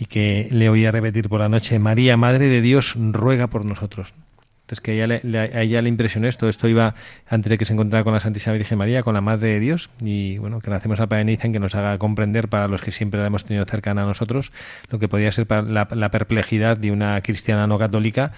[0.00, 4.14] y que le oía repetir por la noche, María, Madre de Dios, ruega por nosotros.
[4.62, 6.48] Entonces que a ella, le, a ella le impresionó esto.
[6.48, 6.94] Esto iba
[7.28, 9.90] antes de que se encontrara con la Santísima Virgen María, con la Madre de Dios.
[10.00, 12.92] Y bueno, que le hacemos a Padre en que nos haga comprender para los que
[12.92, 14.52] siempre la hemos tenido cercana a nosotros
[14.88, 18.32] lo que podía ser la, la perplejidad de una cristiana no católica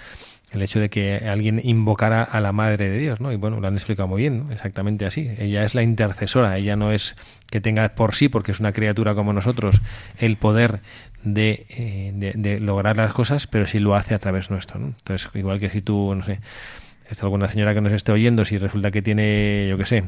[0.52, 3.32] el hecho de que alguien invocara a la Madre de Dios, ¿no?
[3.32, 5.30] Y bueno, lo han explicado muy bien, exactamente así.
[5.38, 7.16] Ella es la intercesora, ella no es
[7.50, 9.80] que tenga por sí, porque es una criatura como nosotros,
[10.18, 10.80] el poder
[11.22, 14.86] de, eh, de, lograr las cosas, pero sí lo hace a través nuestro, ¿no?
[14.88, 16.40] Entonces, igual que si tú, no sé,
[17.10, 20.04] es alguna señora que nos esté oyendo, si resulta que tiene, yo qué sé,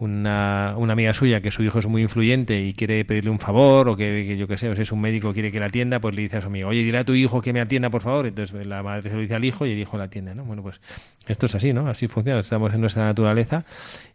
[0.00, 3.88] una, una, amiga suya que su hijo es muy influyente y quiere pedirle un favor
[3.88, 6.14] o que, yo qué sé, o si es un médico quiere que la atienda, pues
[6.14, 8.26] le dice a su amigo, oye, dile a tu hijo que me atienda, por favor.
[8.26, 10.44] Entonces la madre se lo dice al hijo y el hijo la atiende, ¿no?
[10.44, 10.80] Bueno, pues
[11.26, 11.86] esto es así, ¿no?
[11.88, 13.64] Así funciona, estamos en nuestra naturaleza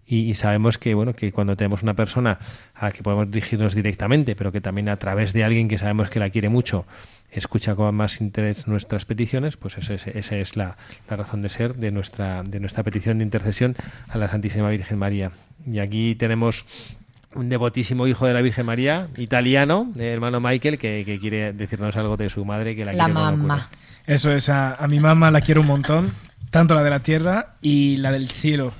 [0.07, 2.39] y, sabemos que, bueno, que cuando tenemos una persona
[2.73, 6.09] a la que podemos dirigirnos directamente, pero que también a través de alguien que sabemos
[6.09, 6.85] que la quiere mucho,
[7.31, 10.77] escucha con más interés nuestras peticiones, pues esa es, esa es la,
[11.09, 13.75] la, razón de ser de nuestra, de nuestra petición de intercesión
[14.07, 15.31] a la Santísima Virgen María.
[15.65, 16.65] Y aquí tenemos
[17.33, 22.17] un devotísimo hijo de la Virgen María, italiano, el hermano Michael, que, quiere decirnos algo
[22.17, 23.69] de su madre, que la, la mamá.
[24.07, 26.13] Eso es, a, mi mamá la quiero un montón,
[26.51, 28.71] tanto la de la tierra y la del cielo.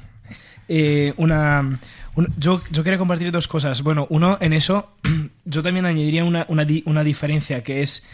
[0.68, 1.80] Eh, una,
[2.38, 3.82] yo, yo quería compartir dos cosas.
[3.84, 4.92] Bueno, uno, en eso,
[5.46, 8.08] yo también añadiría una, una, una diferencia, que es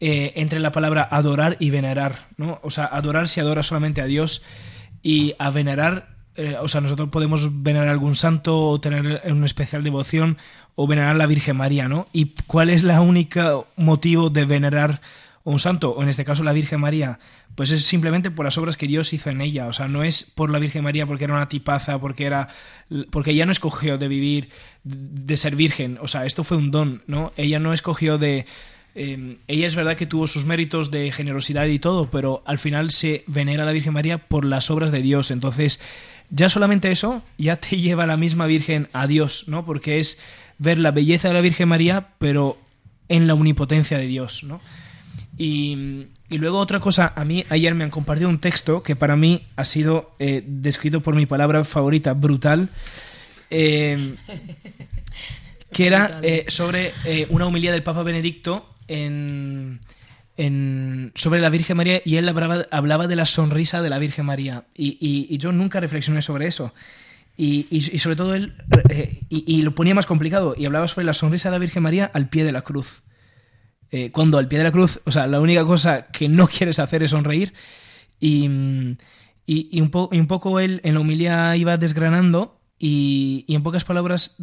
[0.00, 2.60] eh, entre la palabra adorar y venerar, ¿no?
[2.62, 4.44] O sea, adorar se adora solamente a Dios
[5.02, 9.46] y a venerar, eh, o sea, nosotros podemos venerar a algún santo o tener una
[9.46, 10.38] especial devoción
[10.74, 12.06] o venerar a la Virgen María, ¿no?
[12.12, 15.00] ¿Y cuál es la única motivo de venerar
[15.44, 17.18] a un santo, o en este caso la Virgen María?
[17.54, 20.24] Pues es simplemente por las obras que Dios hizo en ella, o sea, no es
[20.24, 22.48] por la Virgen María porque era una tipaza, porque era
[23.10, 24.50] porque ella no escogió de vivir
[24.84, 27.32] de ser virgen, o sea, esto fue un don, ¿no?
[27.36, 28.44] Ella no escogió de
[28.98, 32.92] Em, ella es verdad que tuvo sus méritos de generosidad y todo, pero al final
[32.92, 35.30] se venera a la Virgen María por las obras de Dios.
[35.30, 35.80] Entonces,
[36.30, 39.64] ya solamente eso ya te lleva la misma Virgen a Dios, ¿no?
[39.64, 40.20] Porque es
[40.58, 42.58] ver la belleza de la Virgen María, pero
[43.08, 44.60] en la omnipotencia de Dios, ¿no?
[45.38, 49.42] Y, luego otra cosa, a mí ayer me han compartido un texto que para mí
[49.54, 52.70] ha sido eh, descrito por mi palabra favorita, brutal,
[53.50, 54.16] em,
[55.72, 59.80] que era eh, sobre eh, una humildad del Papa Benedicto en,
[60.36, 64.64] sobre la Virgen María y él hablaba, de la sonrisa de la Virgen María.
[64.74, 66.74] Y, yo nunca reflexioné sobre eso.
[67.36, 68.54] Y, sobre todo él,
[68.90, 72.10] eh, y, lo ponía más complicado, y hablaba sobre la sonrisa de la Virgen María
[72.12, 73.02] al pie de la cruz.
[73.90, 76.78] Eh, cuando al pie de la cruz, o sea, la única cosa que no quieres
[76.78, 77.54] hacer es sonreír.
[78.20, 78.98] Y, un,
[79.46, 84.36] un poco él en la humildad iba desgranando y en pocas palabras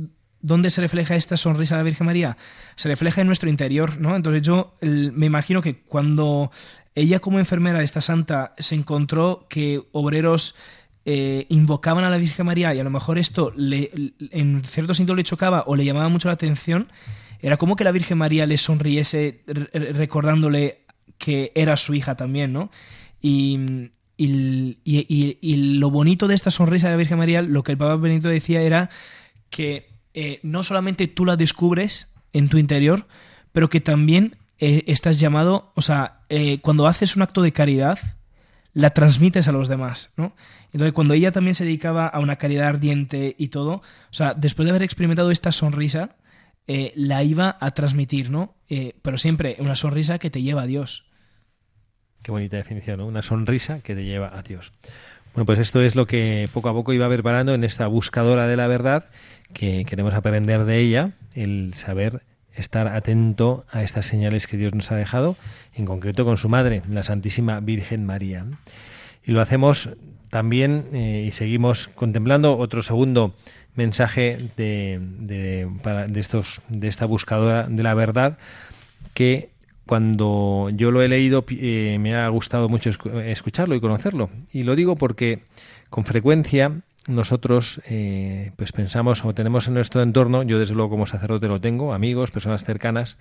[0.43, 2.35] ¿Dónde se refleja esta sonrisa de la Virgen María?
[2.75, 4.13] Se refleja en nuestro interior, ¿no?
[4.13, 6.51] Entonces yo me imagino que cuando
[6.95, 10.55] ella como enfermera, esta santa, se encontró que obreros
[11.05, 13.89] eh, invocaban a la Virgen María y a lo mejor esto le,
[14.31, 16.91] en cierto sentido le chocaba o le llamaba mucho la atención,
[17.39, 20.81] era como que la Virgen María le sonriese recordándole
[21.17, 22.69] que era su hija también, ¿no?
[23.21, 23.61] Y,
[24.17, 28.27] y, lo bonito de esta sonrisa de la Virgen María, lo que el Papa Benito
[28.27, 28.89] decía era
[29.49, 33.07] que eh, no solamente tú la descubres en tu interior,
[33.51, 37.99] pero que también eh, estás llamado, o sea, eh, cuando haces un acto de caridad,
[38.73, 40.35] la transmites a los demás, ¿no?
[40.71, 44.65] Entonces, cuando ella también se dedicaba a una caridad ardiente y todo, o sea, después
[44.65, 46.15] de haber experimentado esta sonrisa,
[46.95, 48.55] la iba a transmitir, ¿no?
[49.01, 51.05] pero siempre una sonrisa que te lleva a Dios.
[52.23, 53.05] Qué bonita definición, ¿no?
[53.05, 54.71] Una sonrisa que te lleva a Dios.
[55.33, 58.55] Bueno, pues esto es lo que poco a poco iba preparando en esta buscadora de
[58.55, 59.09] la verdad
[59.53, 62.21] que queremos aprender de ella, el saber
[62.55, 65.35] estar atento a estas señales que Dios nos ha dejado,
[65.73, 68.45] en concreto con su madre, la Santísima Virgen María.
[69.23, 69.89] Y lo hacemos
[70.29, 73.35] también eh, y seguimos contemplando otro segundo
[73.75, 75.67] mensaje de, de,
[76.07, 78.37] de, estos, de esta buscadora de la verdad
[79.13, 79.49] que
[79.85, 84.29] cuando yo lo he leído eh, me ha gustado mucho escucharlo y conocerlo.
[84.51, 85.39] Y lo digo porque
[85.89, 91.05] con frecuencia nosotros eh, pues pensamos o tenemos en nuestro entorno, yo desde luego como
[91.05, 93.17] sacerdote lo tengo, amigos, personas cercanas,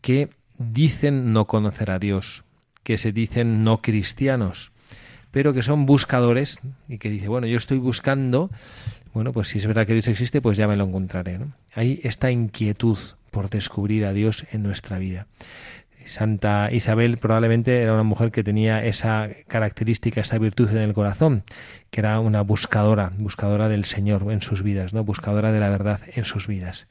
[0.00, 0.28] que
[0.58, 2.44] dicen no conocer a Dios,
[2.82, 4.72] que se dicen no cristianos,
[5.30, 8.50] pero que son buscadores y que dice, bueno, yo estoy buscando,
[9.12, 11.38] bueno, pues si es verdad que Dios existe, pues ya me lo encontraré.
[11.74, 12.98] Hay esta inquietud
[13.30, 15.26] por descubrir a Dios en nuestra vida.
[16.08, 21.44] Santa Isabel probablemente era una mujer que tenía esa característica, esa virtud en el corazón,
[21.90, 25.04] que era una buscadora, buscadora del Señor en sus vidas, ¿no?
[25.04, 26.86] buscadora de la verdad en sus vidas.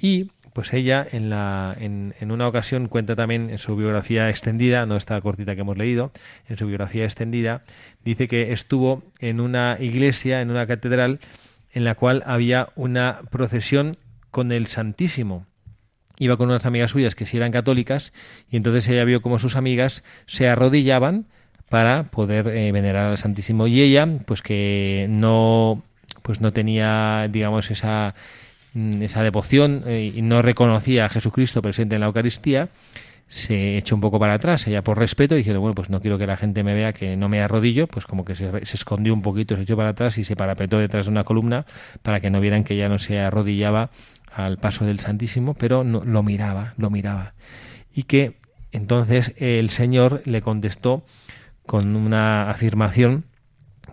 [0.00, 4.86] Y pues ella en, la, en, en, una ocasión cuenta también en su biografía extendida,
[4.86, 6.12] no esta cortita que hemos leído,
[6.48, 7.62] en su biografía extendida,
[8.04, 11.20] dice que estuvo en una iglesia, en una catedral,
[11.72, 13.96] en la cual había una procesión
[14.30, 15.46] con el Santísimo
[16.22, 18.12] iba con unas amigas suyas que sí eran católicas
[18.50, 21.26] y entonces ella vio como sus amigas se arrodillaban
[21.68, 23.66] para poder eh, venerar al Santísimo.
[23.66, 25.82] Y ella pues que no
[26.22, 28.14] pues no tenía digamos esa
[28.74, 32.68] mm, esa devoción eh, y no reconocía a Jesucristo presente en la Eucaristía
[33.32, 36.26] se echó un poco para atrás, ella por respeto, diciendo, bueno, pues no quiero que
[36.26, 39.22] la gente me vea que no me arrodillo, pues como que se, se, escondió un
[39.22, 41.64] poquito, se echó para atrás y se parapetó detrás de una columna
[42.02, 43.88] para que no vieran que ella no se arrodillaba
[44.34, 47.34] al paso del Santísimo, pero no, lo miraba, lo miraba.
[47.94, 48.36] Y que
[48.72, 51.04] entonces el Señor le contestó
[51.66, 53.24] con una afirmación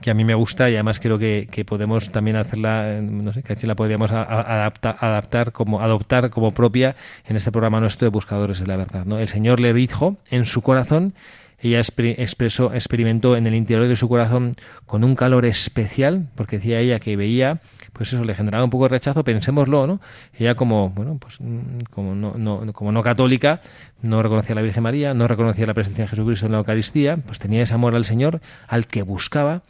[0.02, 3.44] que a mí me gusta y además creo que, que podemos también hacerla, no sé,
[3.44, 6.96] que la podríamos adaptar, adaptar como, adoptar como propia
[7.28, 9.06] en este programa nuestro de Buscadores de la Verdad.
[9.06, 9.20] ¿no?
[9.20, 11.14] El Señor le dijo en su corazón,
[11.62, 14.54] ella expresó, experimentó en el interior de su corazón
[14.86, 17.62] con un calor especial, porque decía ella que veía,
[17.94, 20.02] pues eso le generaba un poco de rechazo, pensémoslo, ¿no?
[20.38, 23.62] Ella como, bueno, pues mm, como no, no, como no católica,
[24.02, 27.18] no reconocía a la Virgen María, no reconocía la presencia de Jesucristo en la Eucaristía,
[27.18, 29.64] pues tenía ese amor al Señor, al que buscaba,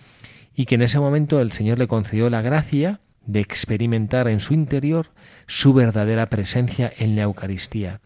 [0.55, 4.53] y que en ese momento el Señor le concedió la gracia de experimentar en su
[4.53, 5.07] interior
[5.47, 7.99] su verdadera presencia en la Eucaristía.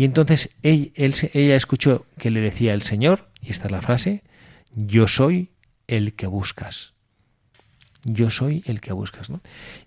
[0.00, 4.22] Y entonces ella escuchó que le decía el Señor, y esta es la frase,
[4.74, 5.50] yo soy
[5.88, 6.94] el que buscas
[8.04, 9.30] yo soy el que buscas.
[9.30, 9.40] ¿no?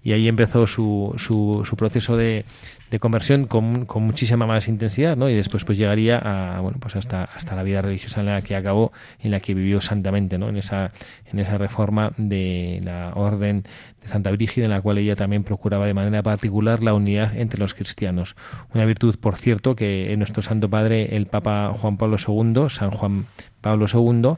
[0.04, 2.46] Y ahí empezó su, su, su proceso de,
[2.92, 5.30] de conversión con, con, muchísima más intensidad, ¿no?
[5.30, 8.56] Y después pues llegaría a, bueno, pues hasta, hasta la vida religiosa en la que
[8.56, 10.50] acabó, en la que vivió santamente, ¿no?
[10.50, 10.92] En esa,
[11.32, 13.64] en esa reforma de la orden
[14.02, 17.60] de Santa Brígida, en la cual ella también procuraba de manera particular la unidad entre
[17.60, 18.36] los cristianos.
[18.74, 22.92] Una virtud, por cierto, que en nuestro Santo Padre, el Papa Juan Pablo II, San
[22.92, 23.26] Juan
[23.62, 24.38] Pablo II,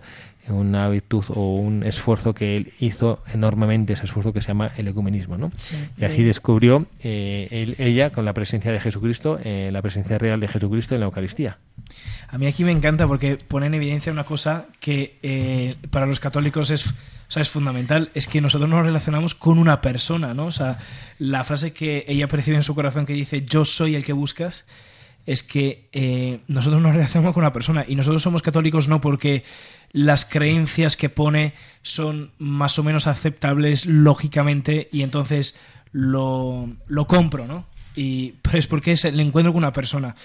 [0.49, 4.87] una virtud o un esfuerzo que él hizo enormemente, ese esfuerzo que se llama el
[4.87, 5.37] ecumenismo.
[5.37, 5.51] ¿no?
[5.97, 10.47] y así descubrió eh, ella, con la presencia de Jesucristo, eh, la presencia real de
[10.47, 11.57] Jesucristo en la Eucaristía.
[12.27, 16.19] A mí aquí me encanta porque pone en evidencia una cosa que eh, para los
[16.19, 16.93] católicos es,
[17.35, 20.45] es fundamental, es que nosotros nos relacionamos con una persona, ¿no?
[20.45, 20.77] O sea,
[21.19, 24.65] la frase que ella percibe en su corazón que dice yo soy el que buscas,
[25.25, 29.43] es que nosotros nos relacionamos con una persona y nosotros somos católicos no porque
[29.95, 35.57] las creencias que pone son más o menos aceptables lógicamente y entonces
[35.93, 37.65] lo, lo compro, ¿no?
[37.95, 40.17] Y, pero es porque es, le encuentro con una persona.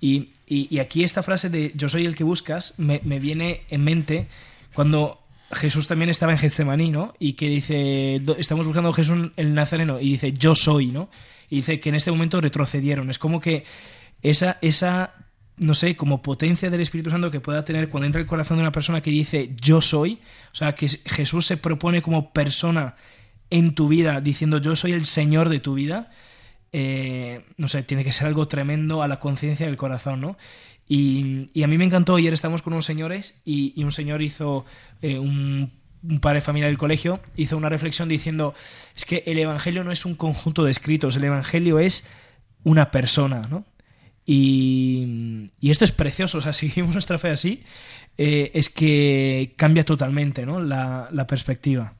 [0.00, 3.82] Y, y, aquí esta frase de yo soy el que buscas me, me, viene en
[3.82, 4.28] mente
[4.72, 7.14] cuando Jesús también estaba en Getsemaní, ¿no?
[7.18, 11.08] Y que dice, estamos buscando a Jesús el Nazareno, y dice, yo soy, ¿no?
[11.50, 13.10] Y dice que en este momento retrocedieron.
[13.10, 13.64] Es como que
[14.22, 15.14] esa, esa
[15.58, 18.62] no sé, como potencia del Espíritu Santo que pueda tener cuando entra el corazón de
[18.62, 20.20] una persona que dice yo soy,
[20.52, 22.96] o sea, que Jesús se propone como persona
[23.50, 26.10] en tu vida diciendo yo soy el Señor de tu vida,
[26.72, 30.36] eh, no sé, tiene que ser algo tremendo a la conciencia del corazón, ¿no?
[30.88, 34.64] Y, a mí me encantó, ayer estamos con unos señores y, un señor hizo,
[35.02, 35.72] eh, un,
[36.20, 38.54] padre de del colegio, hizo una reflexión diciendo,
[38.94, 42.08] es que el Evangelio no es un conjunto de escritos, el Evangelio es
[42.62, 43.64] una persona, ¿no?
[44.26, 47.62] Y, esto es precioso, o sea, si vivimos nuestra fe así,
[48.18, 50.60] eh, es que cambia totalmente ¿no?
[50.60, 51.94] la, perspectiva.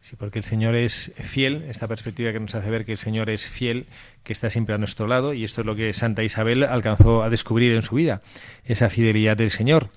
[0.00, 3.28] Sí, porque el Señor es fiel, esta perspectiva que nos hace ver que el Señor
[3.28, 3.86] es fiel,
[4.22, 7.30] que está siempre a nuestro lado, y esto es lo que Santa Isabel alcanzó a
[7.30, 8.22] descubrir en su vida,
[8.64, 9.90] esa fidelidad del Señor.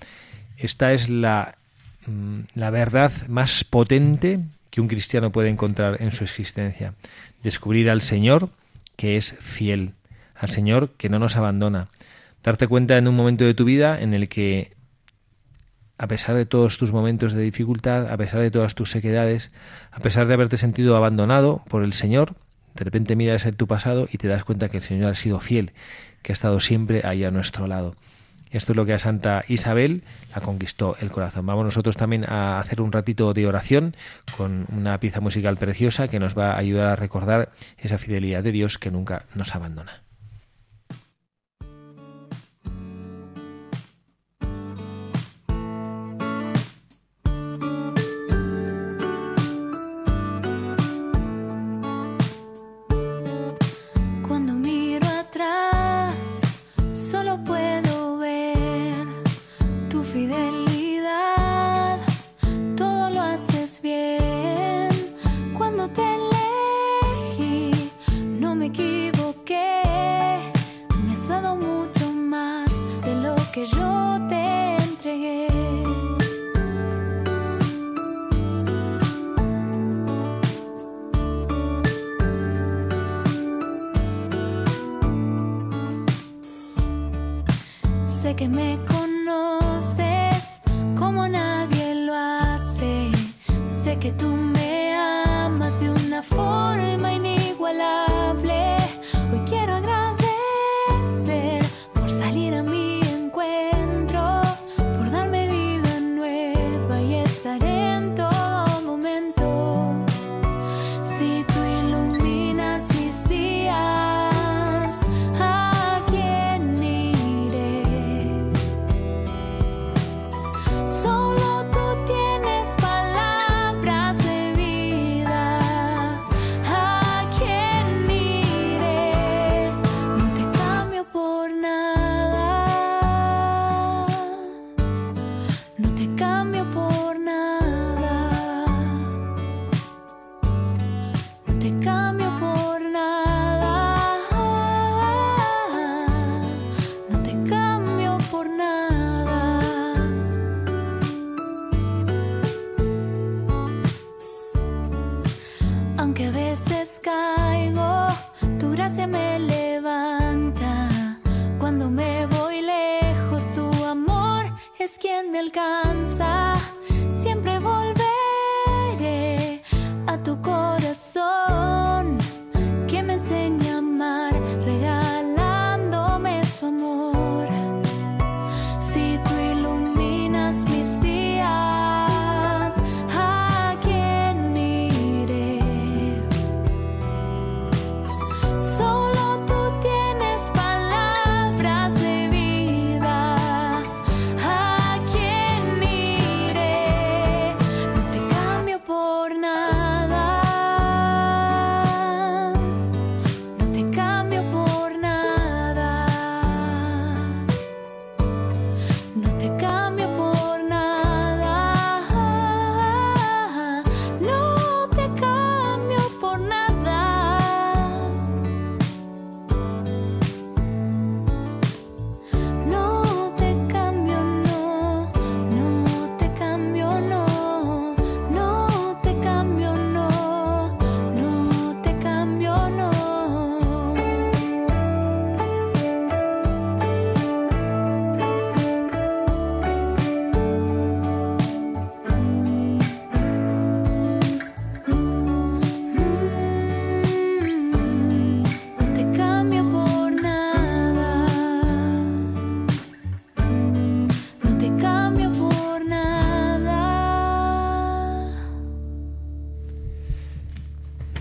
[0.56, 1.56] Esta es la,
[2.06, 6.94] mm, la verdad más potente que un cristiano puede encontrar en su existencia.
[7.44, 8.50] Descubrir al Señor
[8.96, 9.94] que es fiel
[10.40, 11.88] al Señor que no nos abandona.
[12.42, 14.72] Darte cuenta en un momento de tu vida en el que,
[15.98, 19.52] a pesar de todos tus momentos de dificultad, a pesar de todas tus sequedades,
[19.90, 22.34] a pesar de haberte sentido abandonado por el Señor,
[22.74, 25.40] de repente miras en tu pasado y te das cuenta que el Señor ha sido
[25.40, 25.72] fiel,
[26.22, 27.94] que ha estado siempre ahí a nuestro lado.
[28.50, 30.02] Esto es lo que a Santa Isabel
[30.34, 31.46] la conquistó el corazón.
[31.46, 33.94] Vamos nosotros también a hacer un ratito de oración
[34.36, 38.52] con una pieza musical preciosa que nos va a ayudar a recordar esa fidelidad de
[38.52, 40.02] Dios que nunca nos abandona.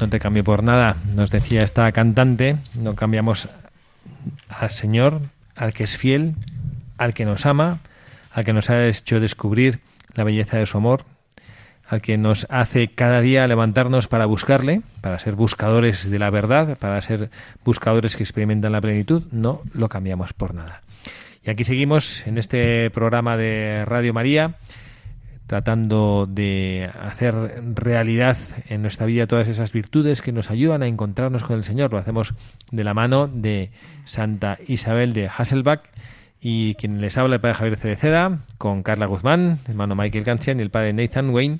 [0.10, 3.48] No te cambio por nada, nos decía esta cantante, no cambiamos
[4.50, 5.22] al Señor,
[5.56, 6.34] al que es fiel,
[6.98, 7.78] al que nos ama,
[8.32, 9.82] al que nos ha hecho descubrir
[10.16, 11.06] la belleza de su amor,
[11.88, 16.76] al que nos hace cada día levantarnos para buscarle, para ser buscadores de la verdad,
[16.80, 17.30] para ser
[17.64, 20.82] buscadores que experimentan la plenitud, no lo cambiamos por nada.
[21.44, 24.56] Y aquí seguimos en este programa de Radio María,
[25.50, 27.34] tratando de hacer
[27.74, 28.38] realidad
[28.68, 31.92] en nuestra vida todas esas virtudes que nos ayudan a encontrarnos con el Señor.
[31.92, 32.36] Lo hacemos
[32.70, 33.72] de la mano de
[34.06, 35.82] Santa Isabel de Hasselbach
[36.40, 40.62] y quien les habla el padre Javier Cereceda, con Carla Guzmán, hermano Michael Cancian y
[40.62, 41.58] el padre Nathan Wayne.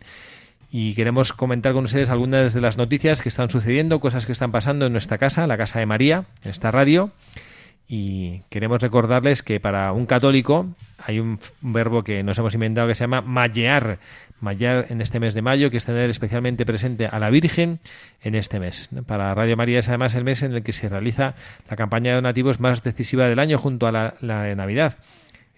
[0.70, 4.52] Y queremos comentar con ustedes algunas de las noticias que están sucediendo, cosas que están
[4.52, 7.10] pasando en nuestra casa, la casa de María, en esta radio.
[7.92, 10.68] Y queremos recordarles que para un católico
[11.00, 13.98] hay un verbo que nos hemos inventado que se llama mallear.
[14.42, 17.80] Mallear en este mes de mayo, que es tener especialmente presente a la Virgen
[18.22, 18.90] en este mes.
[19.08, 21.34] Para Radio María es además el mes en el que se realiza
[21.68, 25.00] la campaña de donativos más decisiva del año junto a la, la de Navidad.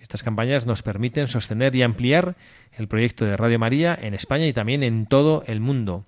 [0.01, 2.35] Estas campañas nos permiten sostener y ampliar
[2.77, 6.05] el proyecto de Radio María en España y también en todo el mundo.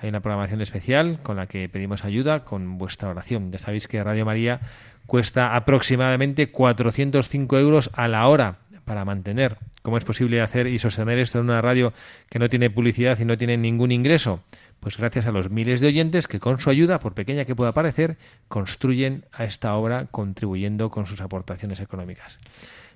[0.00, 3.50] Hay una programación especial con la que pedimos ayuda con vuestra oración.
[3.50, 4.60] Ya sabéis que Radio María
[5.06, 9.58] cuesta aproximadamente 405 euros a la hora para mantener.
[9.82, 11.92] ¿Cómo es posible hacer y sostener esto en una radio
[12.30, 14.40] que no tiene publicidad y no tiene ningún ingreso?
[14.80, 17.72] Pues gracias a los miles de oyentes que con su ayuda, por pequeña que pueda
[17.72, 18.16] parecer,
[18.48, 22.38] construyen a esta obra contribuyendo con sus aportaciones económicas.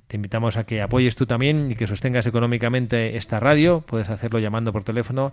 [0.07, 3.83] Te invitamos a que apoyes tú también y que sostengas económicamente esta radio.
[3.83, 5.33] Puedes hacerlo llamando por teléfono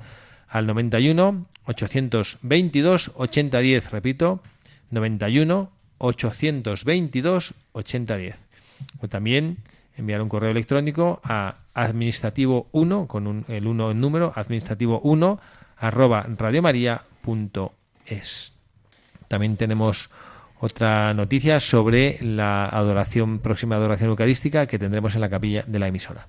[0.49, 3.91] al 91 822 8010.
[3.91, 4.43] Repito,
[4.91, 8.45] 91 822 8010.
[9.01, 9.57] O también
[9.97, 15.39] enviar un correo electrónico a administrativo 1 con el 1 en número, administrativo 1
[15.77, 18.53] arroba radiomaria.es.
[19.27, 20.09] También tenemos
[20.59, 25.87] otra noticia sobre la adoración, próxima adoración eucarística que tendremos en la capilla de la
[25.87, 26.27] emisora.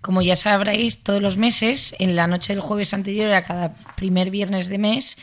[0.00, 4.30] Como ya sabréis, todos los meses, en la noche del jueves anterior a cada primer
[4.30, 5.18] viernes de mes,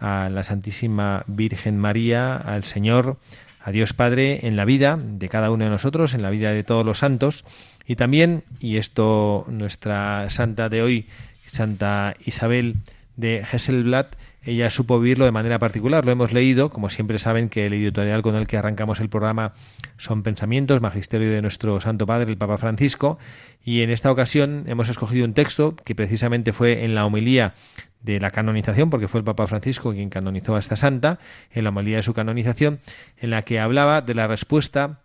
[0.00, 3.16] a la Santísima Virgen María, al Señor,
[3.62, 6.64] a Dios Padre en la vida de cada uno de nosotros, en la vida de
[6.64, 7.44] todos los santos,
[7.86, 11.06] y también, y esto nuestra santa de hoy,
[11.46, 12.76] Santa Isabel
[13.16, 16.04] de Hesselblatt, ella supo vivirlo de manera particular.
[16.04, 19.52] Lo hemos leído, como siempre saben que el editorial con el que arrancamos el programa
[19.98, 23.18] son Pensamientos, Magisterio de nuestro Santo Padre, el Papa Francisco,
[23.62, 27.54] y en esta ocasión hemos escogido un texto que precisamente fue en la homilía
[28.02, 31.18] de la canonización, porque fue el Papa Francisco quien canonizó a esta santa,
[31.50, 32.80] en la homilía de su canonización,
[33.18, 35.00] en la que hablaba de la respuesta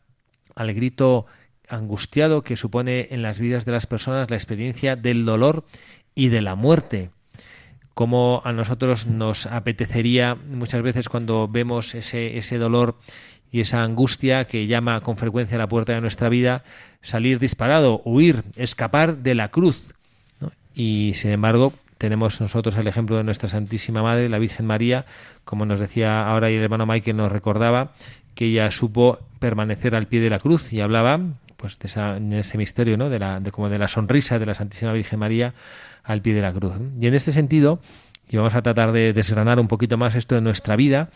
[0.56, 1.26] al grito
[1.68, 5.66] angustiado que supone en las vidas de las personas la experiencia del dolor
[6.14, 7.10] y de la muerte
[7.96, 12.98] como a nosotros nos apetecería muchas veces cuando vemos ese, ese dolor
[13.52, 16.66] y esa angustia que llama con frecuencia a la puerta de nuestra vida,
[17.02, 19.94] salir disparado, huir, escapar de la cruz.
[20.74, 25.06] Y sin embargo, tenemos nosotros el ejemplo de nuestra Santísima Madre, la Virgen María,
[25.46, 27.94] como nos decía ahora el hermano Michael nos recordaba,
[28.36, 31.22] que ella supo permanecer al pie de la cruz y hablaba
[31.56, 33.10] pues de, ese misterio, ¿no?
[33.10, 35.54] De la, de como de la sonrisa de la Santísima Virgen María
[36.06, 36.74] al pie de la cruz.
[37.00, 37.80] Y en este sentido,
[38.30, 41.10] y vamos a tratar de desgranar un poquito más esto de nuestra vida,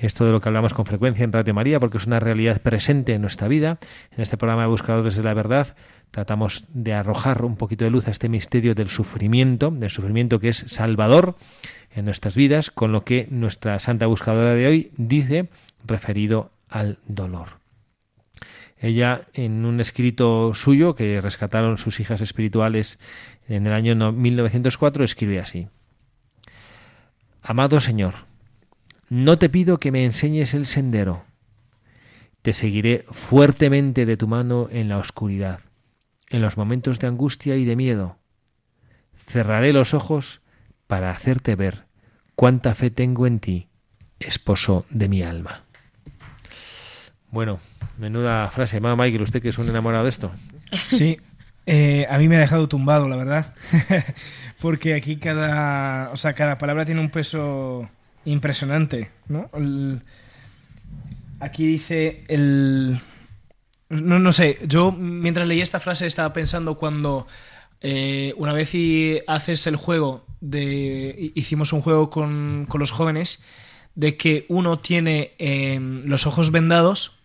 [0.00, 3.14] esto de lo que hablamos con frecuencia en Radio María, porque es una realidad presente
[3.14, 3.78] en nuestra vida.
[4.12, 5.74] En este programa de Buscadores de la Verdad
[6.10, 10.50] tratamos de arrojar un poquito de luz a este misterio del sufrimiento, del sufrimiento que
[10.50, 11.36] es salvador
[11.94, 15.48] en nuestras vidas, con lo que nuestra santa buscadora de hoy dice
[15.86, 17.58] referido al dolor.
[18.80, 22.98] Ella, en un escrito suyo que rescataron sus hijas espirituales
[23.48, 25.68] en el año 1904, escribe así.
[27.42, 28.26] Amado Señor,
[29.08, 31.24] no te pido que me enseñes el sendero,
[32.42, 35.60] te seguiré fuertemente de tu mano en la oscuridad,
[36.30, 38.18] en los momentos de angustia y de miedo.
[39.14, 40.40] Cerraré los ojos
[40.86, 41.86] para hacerte ver
[42.34, 43.68] cuánta fe tengo en ti,
[44.20, 45.67] esposo de mi alma.
[47.30, 47.58] Bueno,
[47.98, 48.80] menuda frase.
[48.80, 50.32] Michael, usted que es un enamorado de esto.
[50.88, 51.18] Sí,
[51.66, 53.54] eh, a mí me ha dejado tumbado, la verdad.
[54.60, 57.88] Porque aquí cada, o sea, cada palabra tiene un peso
[58.24, 59.50] impresionante, ¿no?
[61.40, 63.00] aquí dice el...
[63.90, 67.26] No, no sé, yo mientras leía esta frase estaba pensando cuando
[67.80, 71.32] eh, una vez y haces el juego de...
[71.34, 73.44] Hicimos un juego con, con los jóvenes
[73.94, 77.17] de que uno tiene em, los ojos vendados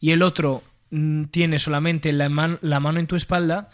[0.00, 3.70] y el otro mm, tiene solamente la, mano en tu espalda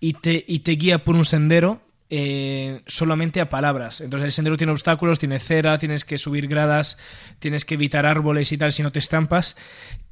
[0.00, 4.00] y te, guía por un sendero eh, solamente a palabras.
[4.00, 6.96] Entonces el sendero tiene obstáculos, tiene cera, tienes que subir gradas,
[7.38, 9.56] tienes que evitar árboles y tal si no te estampas,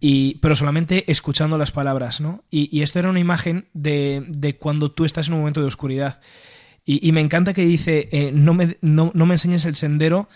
[0.01, 2.45] y, pero solamente escuchando las palabras, ¿no?
[2.51, 6.21] Y, esto era una imagen de, cuando tú estás en un momento de oscuridad.
[6.85, 10.29] Y, me encanta que dice, eh, no me enseñes el sendero,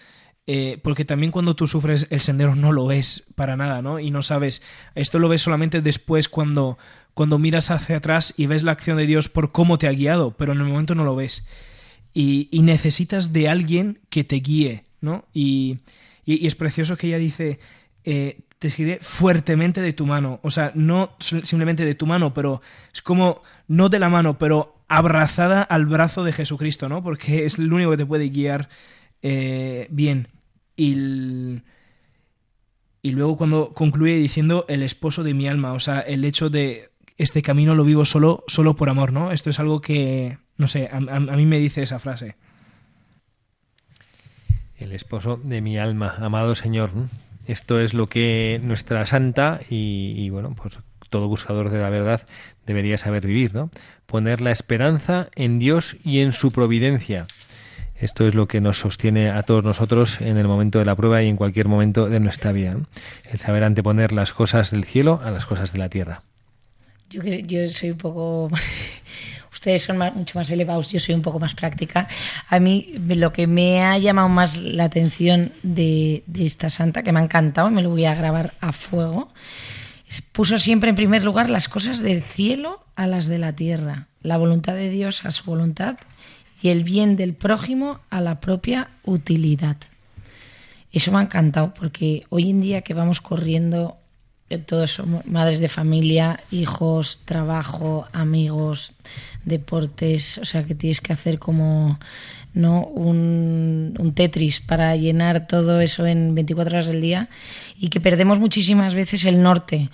[0.46, 4.00] eh, porque también cuando tú sufres el sendero no lo ves para nada, ¿no?
[4.00, 4.62] Y no sabes,
[4.94, 6.78] esto lo ves solamente después cuando,
[7.14, 10.32] cuando miras hacia atrás y ves la acción de Dios por cómo te ha guiado,
[10.32, 11.46] pero en el momento no lo ves.
[12.12, 15.24] Y, necesitas de alguien que te guíe, ¿no?
[15.32, 15.78] Y,
[16.26, 17.60] es precioso que ella dice,
[18.04, 22.60] eh, te seguiré fuertemente de tu mano, o sea, no simplemente de tu mano, pero
[22.92, 27.02] es como, no de la mano, pero abrazada al brazo de Jesucristo, ¿no?
[27.02, 28.68] Porque es el único que te puede guiar
[29.22, 30.28] eh, bien.
[30.76, 31.60] Y,
[33.02, 36.90] y luego cuando concluye diciendo el esposo de mi alma, o sea, el hecho de
[37.20, 39.30] este camino lo vivo solo, solo por amor, ¿no?
[39.30, 42.34] Esto es algo que, no sé, a, mí me dice esa frase.
[44.78, 46.92] El esposo de mi alma, amado Señor.
[47.46, 50.78] Esto es lo que nuestra santa y, bueno, pues
[51.10, 52.26] todo buscador de la verdad
[52.64, 53.70] debería saber vivir, ¿no?
[54.06, 57.26] Poner la esperanza en Dios y en su providencia.
[58.00, 61.22] Esto es lo que nos sostiene a todos nosotros en el momento de la prueba
[61.22, 62.74] y en cualquier momento de nuestra vida.
[63.30, 66.22] El saber anteponer las cosas del cielo a las cosas de la tierra.
[67.10, 68.50] Yo, yo soy un poco...
[69.52, 72.08] Ustedes son mucho más elevados, yo soy un poco más práctica.
[72.48, 77.20] A mí lo que me ha llamado más la atención de, esta santa, que me
[77.20, 79.28] ha encantado, me lo voy a grabar a fuego,
[80.32, 84.38] puso siempre en primer lugar las cosas del cielo a las de la tierra, la
[84.38, 85.98] voluntad de Dios a su voluntad
[86.62, 89.76] y el bien del prójimo a la propia utilidad.
[90.92, 93.96] Eso me ha encantado porque hoy en día que vamos corriendo
[94.58, 98.92] todos somos madres de familia, hijos, trabajo, amigos,
[99.44, 102.00] deportes, o sea que tienes que hacer como
[102.52, 107.28] no un, Tetris para llenar todo eso en 24 horas del día
[107.78, 109.88] y que perdemos muchísimas veces el norte.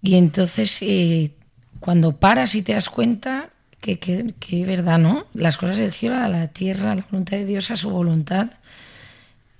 [0.00, 1.32] Y entonces eh,
[1.80, 3.50] cuando paras y te das cuenta
[3.80, 5.26] que, que, que verdad, ¿no?
[5.34, 8.50] Las cosas del cielo a la tierra, la voluntad de Dios a su voluntad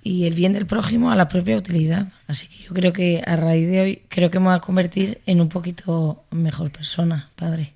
[0.03, 2.07] y el bien del prójimo a la propia utilidad.
[2.27, 5.19] Así que yo creo que a raíz de hoy creo que me voy a convertir
[5.25, 7.73] en un poquito mejor persona, padre.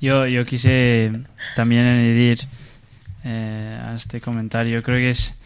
[0.00, 1.10] Yo, yo quise
[1.56, 2.40] también añadir
[3.24, 5.40] eh, a este comentario, creo que es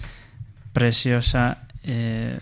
[0.72, 2.38] preciosa eh,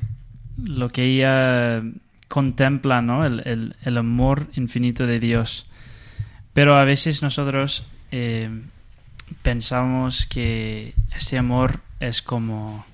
[0.62, 1.82] lo que ella
[2.28, 3.24] contempla, ¿no?
[3.24, 5.67] El, el, amor infinito de Dios.
[6.58, 8.50] Pero a veces nosotros eh,
[9.42, 12.84] pensamos que ese amor es como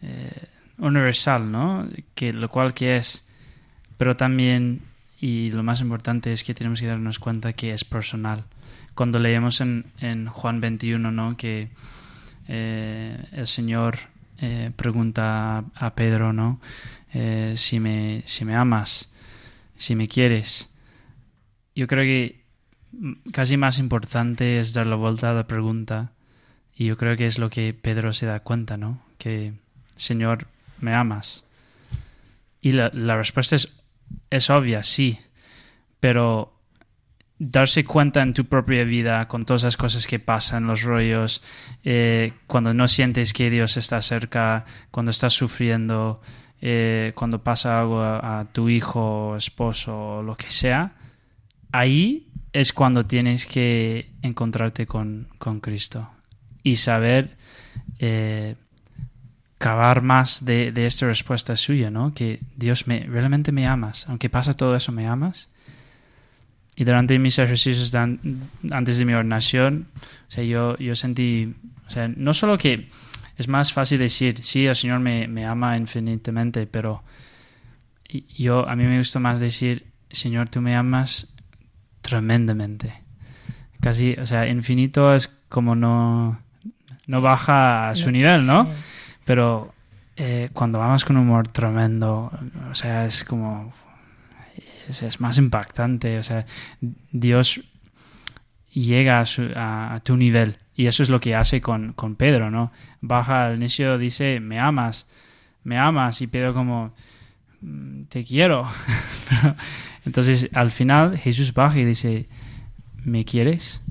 [0.00, 0.46] eh,
[0.78, 1.86] universal, ¿no?
[2.14, 3.26] Que lo cual que es,
[3.98, 4.80] pero también
[5.20, 8.44] y lo más importante es que tenemos que darnos cuenta que es personal.
[8.94, 11.36] Cuando leemos en, en Juan 21, ¿no?
[11.36, 11.68] Que
[12.48, 13.98] eh, el Señor
[14.76, 16.58] pregunta a, Pedro, ¿no?
[17.56, 19.10] si me si me amas,
[19.76, 20.70] si me quieres.
[21.80, 22.44] Yo creo que
[23.32, 26.12] casi más importante es dar la vuelta a la pregunta
[26.76, 29.00] y yo creo que es lo que Pedro se da cuenta, ¿no?
[29.16, 29.54] Que,
[29.96, 30.46] Señor,
[30.78, 31.42] me amas.
[32.60, 33.80] Y la, respuesta es,
[34.28, 35.20] es obvia, sí,
[36.00, 36.52] pero
[37.38, 41.42] darse cuenta en tu propia vida con todas las cosas que pasan, los rollos,
[41.82, 46.20] eh, cuando no sientes que Dios está cerca, cuando estás sufriendo,
[46.60, 50.96] eh, cuando pasa algo a, tu hijo, esposo, lo que sea,
[51.72, 56.10] ahí es cuando tienes que encontrarte con, con Cristo
[56.62, 57.36] y saber
[57.98, 58.56] eh,
[59.58, 62.14] cavar más de, esta respuesta suya, ¿no?
[62.14, 65.48] Que Dios me realmente me amas, aunque pasa todo eso, me amas.
[66.76, 69.88] y durante mis ejercicios antes de mi ordenación,
[70.28, 71.54] o sea, yo, yo sentí,
[71.86, 72.88] o sea, no solo que
[73.36, 77.02] es más fácil decir, sí, el Señor me, me ama infinitamente, pero
[78.36, 81.28] yo, a mí me gusta más decir, Señor, tú me amas
[82.00, 83.02] tremendamente.
[83.80, 86.38] Casi, o sea, infinito es como no,
[87.06, 88.68] no baja a su nivel, ¿no?
[89.24, 89.72] Pero
[90.16, 92.30] eh, cuando amas con un humor tremendo,
[92.70, 93.72] o sea, es como
[94.90, 96.18] es, más impactante.
[96.18, 96.46] O sea,
[97.10, 97.60] Dios
[98.72, 99.24] llega
[99.56, 100.58] a, tu nivel.
[100.74, 102.72] Y eso es lo que hace con, con Pedro, ¿no?
[103.00, 105.06] Baja al inicio, dice, me amas,
[105.62, 106.20] me amas.
[106.22, 106.92] Y Pedro como,
[107.60, 108.66] mm, te quiero.
[110.06, 112.26] Entonces, al final, Jesús baja y dice,
[113.04, 113.82] ¿me quieres?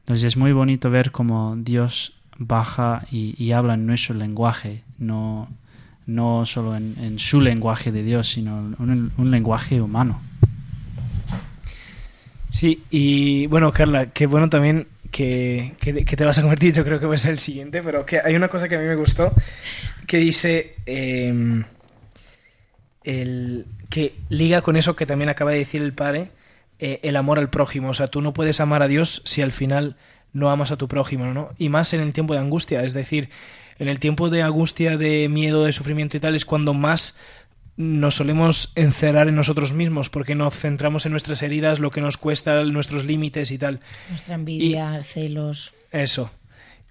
[0.00, 5.48] Entonces, es muy bonito ver cómo Dios baja y, habla en nuestro lenguaje, no,
[6.06, 10.20] no solo en, su lenguaje de Dios, sino un, un lenguaje humano.
[12.50, 17.06] Sí, y bueno, Carla, qué bueno también que, te vas a convertir, yo creo que
[17.06, 19.32] va a ser el siguiente, pero que hay una cosa que a mí me gustó,
[20.08, 21.62] que dice em,
[23.04, 26.30] el, que liga con eso que también acaba de decir el padre,
[26.78, 27.90] eh, el amor al prójimo.
[27.90, 29.96] O sea, tú no puedes amar a Dios si al final
[30.32, 31.50] no amas a tu prójimo, ¿no?
[31.58, 33.28] Y más en el tiempo de angustia, es decir,
[33.78, 37.16] en el tiempo de angustia, de miedo, de sufrimiento y tal, es cuando más
[37.76, 42.16] nos solemos encerrar en nosotros mismos porque nos centramos en nuestras heridas, lo que nos
[42.16, 43.80] cuesta, nuestros límites y tal.
[44.10, 45.72] Nuestra envidia, celos.
[45.90, 46.30] Eso.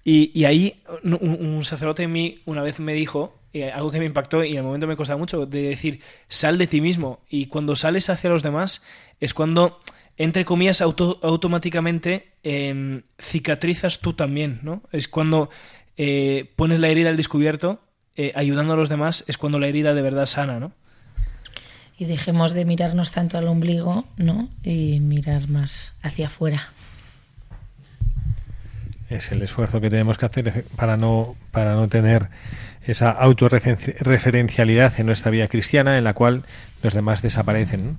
[0.06, 4.42] Y, ahí un, sacerdote en mí una vez me dijo, eh, algo que me impactó
[4.42, 7.20] y en el momento me costaba mucho, de decir, sal de ti mismo.
[7.30, 8.82] Y cuando sales hacia los demás
[9.20, 9.78] es cuando,
[10.16, 14.82] entre comillas, automáticamente em, cicatrizas tú también, ¿no?
[14.90, 15.50] Es cuando
[15.96, 17.80] eh, pones la herida al descubierto,
[18.16, 20.72] eh, ayudando a los demás, es cuando la herida de verdad sana, ¿no?
[21.96, 24.48] Y dejemos de mirarnos tanto al ombligo, ¿no?
[24.64, 26.72] Y mirar más hacia afuera.
[29.08, 32.28] Es el esfuerzo que tenemos que hacer para no, para no tener
[32.82, 36.42] esa autorreferencialidad en nuestra vida cristiana en la cual
[36.82, 37.96] los demás desaparecen.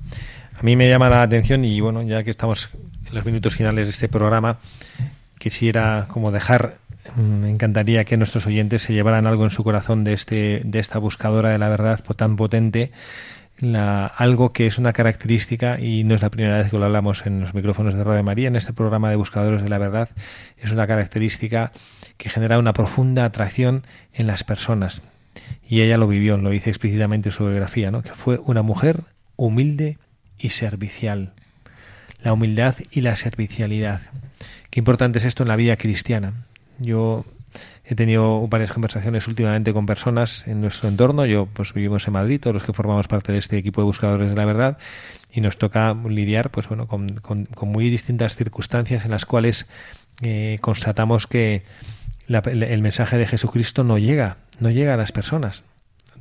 [0.58, 2.70] A mí me llama la atención y bueno, ya que estamos
[3.08, 4.60] en los minutos finales de este programa,
[5.38, 6.78] quisiera como dejar
[7.16, 11.00] me encantaría que nuestros oyentes se llevaran algo en su corazón de, este, de esta
[11.00, 12.92] buscadora de la verdad tan potente,
[13.60, 17.26] la, algo que es una característica, y no es la primera vez que lo hablamos
[17.26, 20.10] en los micrófonos de Radio María, en este programa de Buscadores de la Verdad,
[20.58, 21.72] es una característica
[22.18, 23.84] que genera una profunda atracción
[24.14, 25.02] en las personas.
[25.68, 28.02] Y ella lo vivió, lo dice explícitamente en su biografía, ¿no?
[28.02, 29.04] que fue una mujer
[29.36, 29.98] humilde
[30.38, 31.34] y servicial.
[32.22, 34.02] La humildad y la servicialidad.
[34.70, 36.34] Qué importante es esto en la vida cristiana.
[36.80, 37.26] Yo
[37.84, 41.26] he tenido varias conversaciones últimamente con personas en nuestro entorno.
[41.26, 44.30] Yo, pues vivimos en Madrid, todos los que formamos parte de este equipo de buscadores
[44.30, 44.78] de la verdad,
[45.32, 49.66] y nos toca lidiar, pues bueno, con, muy distintas circunstancias en las cuales
[50.22, 51.64] eh, constatamos que
[52.28, 55.64] el mensaje de Jesucristo no llega, no llega a las personas.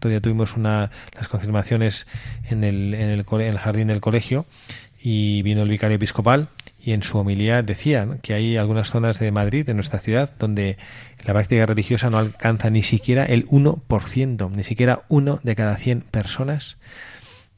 [0.01, 2.07] Todavía tuvimos una, las confirmaciones
[2.51, 4.45] en el, en el, en el jardín del colegio
[5.01, 6.49] y vino el vicario episcopal
[6.85, 10.76] y en su homilía decía que hay algunas zonas de Madrid, de nuestra ciudad, donde
[11.24, 16.03] la práctica religiosa no alcanza ni siquiera el 1%, ni siquiera uno de cada 100
[16.03, 16.76] personas.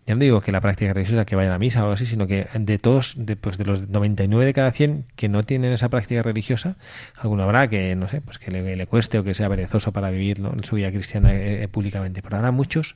[0.06, 2.28] Ya no digo que la práctica religiosa que vayan a misa o algo así, sino
[2.28, 5.88] que de todos, de, pues de los 99 de cada 100 que no tienen esa
[5.88, 6.76] práctica religiosa,
[7.16, 10.38] alguno habrá que, no sé, pues que le, cueste o que sea perezoso para vivir
[10.38, 12.22] en su vida cristiana eh, eh, públicamente.
[12.22, 12.94] Pero habrá muchos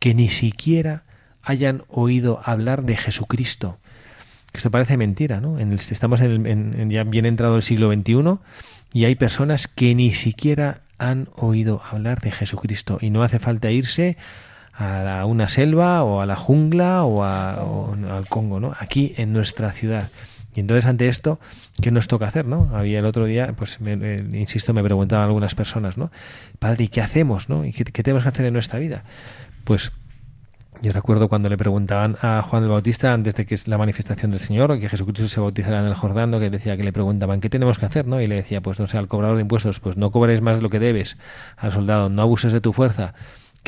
[0.00, 1.04] que ni siquiera
[1.42, 3.78] hayan oído hablar de Jesucristo
[4.54, 5.58] esto parece mentira, ¿no?
[5.58, 8.38] En estamos en, ya bien entrado el siglo XXI
[8.92, 13.70] y hay personas que ni siquiera han oído hablar de Jesucristo y no hace falta
[13.70, 14.16] irse
[14.72, 18.72] a una selva o a la jungla o, al Congo, ¿no?
[18.78, 20.10] Aquí en nuestra ciudad.
[20.54, 21.38] Y entonces ante esto,
[21.82, 22.70] ¿qué nos toca hacer, no?
[22.74, 23.78] Había el otro día, pues
[24.32, 26.10] insisto, me preguntaban algunas personas, ¿no?
[26.58, 27.64] Padre, ¿y qué hacemos, no?
[27.64, 29.04] ¿Y qué tenemos que hacer en nuestra vida?
[29.64, 29.92] Pues
[30.80, 34.30] yo recuerdo cuando le preguntaban a Juan el Bautista antes de que es la manifestación
[34.30, 37.40] del Señor o que Jesucristo se bautizara en el Jordán, que decía que le preguntaban
[37.40, 38.20] qué tenemos que hacer, ¿no?
[38.20, 40.62] Y le decía, pues no sé, al cobrador de impuestos, pues no cobres más de
[40.62, 41.16] lo que debes,
[41.56, 43.14] al soldado, no abuses de tu fuerza.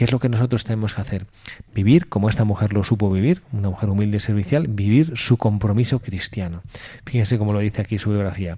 [0.00, 1.26] ¿Qué es lo que nosotros tenemos que hacer?
[1.74, 5.98] Vivir como esta mujer lo supo vivir, una mujer humilde y servicial, vivir su compromiso
[5.98, 6.62] cristiano.
[7.04, 8.56] Fíjense cómo lo dice aquí su biografía.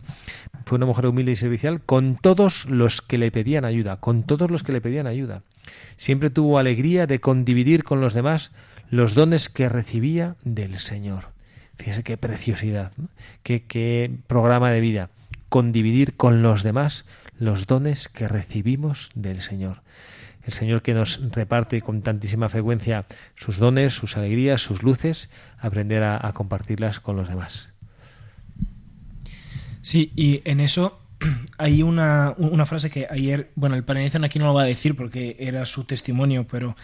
[0.65, 4.53] Fue una mujer humilde y servicial con todos los que le pedían ayuda, con todos
[4.53, 5.43] los que le pedían ayuda.
[5.97, 8.53] Siempre tuvo alegría de condividir con los demás
[8.89, 11.31] los dones que recibía del Señor.
[11.77, 12.93] Fíjese qué preciosidad,
[13.43, 15.11] qué, qué programa de vida.
[15.49, 17.05] Condividir con los demás
[17.37, 19.83] los dones que recibimos del Señor.
[20.45, 25.29] El Señor que nos reparte con tantísima frecuencia sus dones, sus alegrías, sus luces,
[25.59, 27.71] aprender a, compartirlas con los demás.
[29.83, 30.99] Sí, y en eso
[31.59, 34.97] hay una, una, frase que ayer, bueno, el Paranizan aquí no lo va a decir
[34.97, 36.77] porque era su testimonio, pero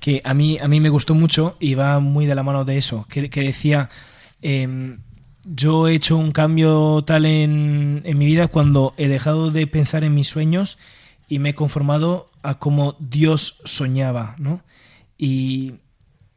[0.00, 2.78] que a mí, a mí me gustó mucho y va muy de la mano de
[2.78, 3.90] eso, que, decía,
[4.40, 4.96] eh,
[5.44, 10.04] yo he hecho un cambio tal en, en mi vida cuando he dejado de pensar
[10.04, 10.78] en mis sueños
[11.32, 14.60] y me he conformado a como Dios soñaba, ¿no?
[15.16, 15.76] Y,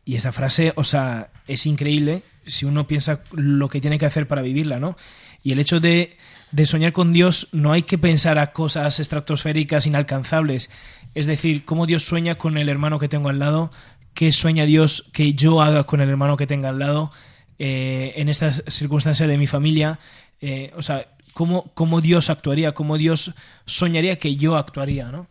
[0.05, 4.25] y esa frase, o sea, es increíble si uno piensa lo que tiene que hacer
[4.25, 4.95] para vivirla, ¿no?
[5.43, 6.15] Y el hecho de,
[6.53, 10.69] de soñar con Dios no hay que pensar a cosas estratosféricas inalcanzables.
[11.13, 13.71] Es decir, cómo Dios sueña con el hermano que tengo al lado,
[14.13, 17.11] qué sueña Dios que yo haga con el hermano que tenga al lado,
[17.59, 19.99] eh, en estas circunstancias de mi familia.
[20.39, 21.05] Eh, o sea,
[21.36, 25.27] cómo, cómo Dios actuaría, cómo Dios soñaría que yo actuaría, ¿no?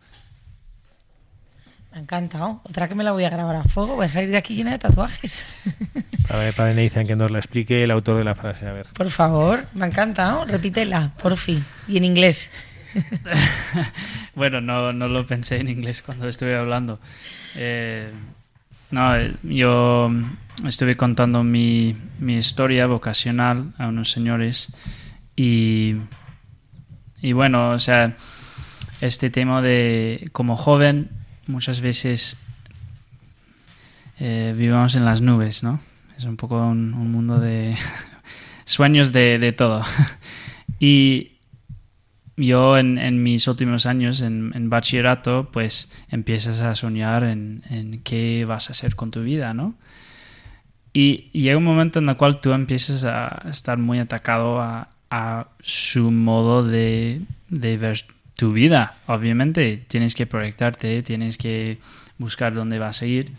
[1.91, 2.61] Me ha encantado.
[2.63, 3.95] Otra que me la voy a grabar a fuego.
[3.95, 5.39] Voy a salir de aquí llena de tatuajes.
[6.29, 8.67] A ver, padre Nathan, que nos la explique el autor de la frase.
[8.67, 8.85] A ver.
[8.93, 10.45] Por favor, me ha encantado.
[10.45, 11.65] Repítela, por fin.
[11.87, 12.51] Y en inglés.
[14.35, 16.99] bueno, no, no lo pensé en inglés cuando estuve hablando.
[17.55, 18.11] Eh,
[18.91, 20.11] no, yo
[20.67, 24.69] estuve contando mi, mi, historia vocacional a unos señores
[25.35, 25.95] y,
[27.21, 28.15] y bueno, o sea,
[29.01, 31.09] este tema de como joven
[31.47, 32.37] muchas veces
[34.19, 35.79] eh, vivimos en las nubes, ¿no?
[36.17, 37.75] Es un poco un, un mundo de
[38.65, 39.83] sueños de, de, todo.
[40.79, 41.33] y
[42.37, 48.01] yo en, en mis últimos años en, en, bachillerato, pues empiezas a soñar en, en,
[48.03, 49.75] qué vas a hacer con tu vida, ¿no?
[50.93, 55.47] Y llega un momento en el cual tú empiezas a estar muy atacado a, a
[55.61, 58.97] su modo de, ver tu vida.
[59.07, 61.79] Obviamente tienes que proyectarte, tienes que
[62.17, 63.31] buscar dónde vas a ir.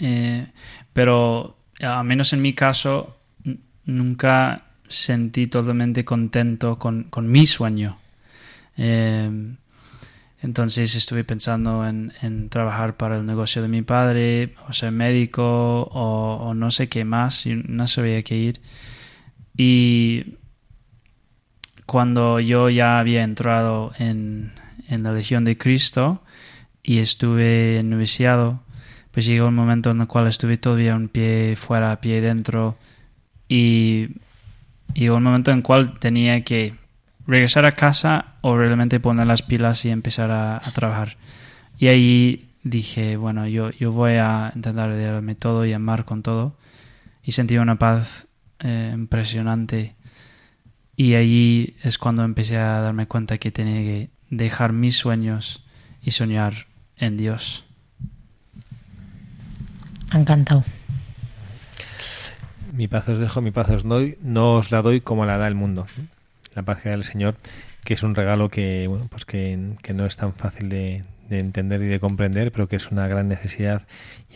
[0.00, 0.46] Eh,
[0.92, 3.16] pero al menos en mi caso
[3.86, 7.98] nunca sentí totalmente contento con, con mi sueño.
[8.76, 9.54] Eh,
[10.42, 16.36] entonces estuve pensando en, trabajar para el negocio de mi padre, o ser médico, o,
[16.36, 18.60] o no sé qué más, y no sabía qué ir.
[19.56, 20.36] Y
[21.90, 24.52] cuando yo ya había entrado en,
[24.86, 26.22] en la Legión de Cristo
[26.84, 28.60] y estuve noviciado,
[29.10, 32.76] pues llegó un momento en el cual estuve todavía un pie fuera, pie dentro,
[33.48, 34.10] y
[34.94, 36.74] llegó un momento en el cual tenía que
[37.26, 41.16] regresar a casa o realmente poner las pilas y empezar a, a trabajar.
[41.76, 46.54] Y ahí dije, bueno, yo, yo voy a intentar darme todo y amar con todo.
[47.24, 48.28] Y sentí una paz
[48.60, 49.96] eh, impresionante.
[51.00, 55.64] Y ahí es cuando empecé a darme cuenta que tenía que dejar mis sueños
[56.02, 56.66] y soñar
[56.98, 57.64] en Dios.
[60.10, 60.62] Ha encantado.
[62.74, 65.48] Mi paz os dejo, mi paz os doy, no os la doy como la da
[65.48, 65.86] el mundo.
[66.54, 67.36] La paz que da el Señor,
[67.82, 71.38] que es un regalo que, bueno, pues que, que no es tan fácil de, de,
[71.38, 73.86] entender y de comprender, pero que es una gran necesidad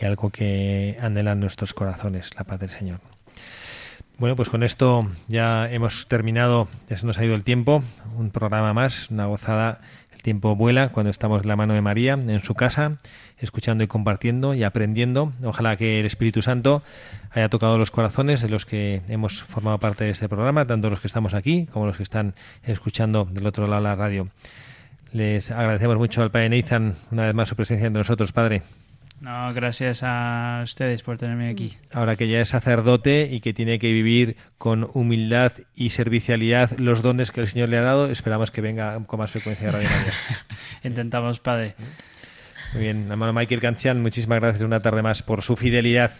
[0.01, 3.01] y algo que anhelan nuestros corazones, la paz del Señor.
[4.17, 7.83] Bueno, pues con esto ya hemos terminado, ya se nos ha ido el tiempo,
[8.17, 9.81] un programa más, una gozada
[10.25, 12.97] tiempo vuela cuando estamos en la mano de María en su casa,
[13.37, 15.31] escuchando y compartiendo y aprendiendo.
[15.43, 16.81] Ojalá que el Espíritu Santo
[17.29, 20.99] haya tocado los corazones de los que hemos formado parte de este programa, tanto los
[20.99, 24.27] que estamos aquí como los que están escuchando del otro lado de la radio.
[25.13, 28.63] Les agradecemos mucho al Padre Nathan una vez más su presencia entre nosotros, Padre.
[29.21, 31.77] No, gracias a ustedes por tenerme aquí.
[31.93, 37.01] Ahora que ya es sacerdote y que tiene que vivir con humildad y servicialidad los
[37.01, 39.89] dones que el Señor le ha dado, esperamos que venga con más frecuencia a Radio
[39.89, 40.13] María.
[40.83, 41.73] Intentamos, Padre.
[42.73, 46.11] Muy bien, hermano Michael Cancian, muchísimas gracias una tarde más por su fidelidad.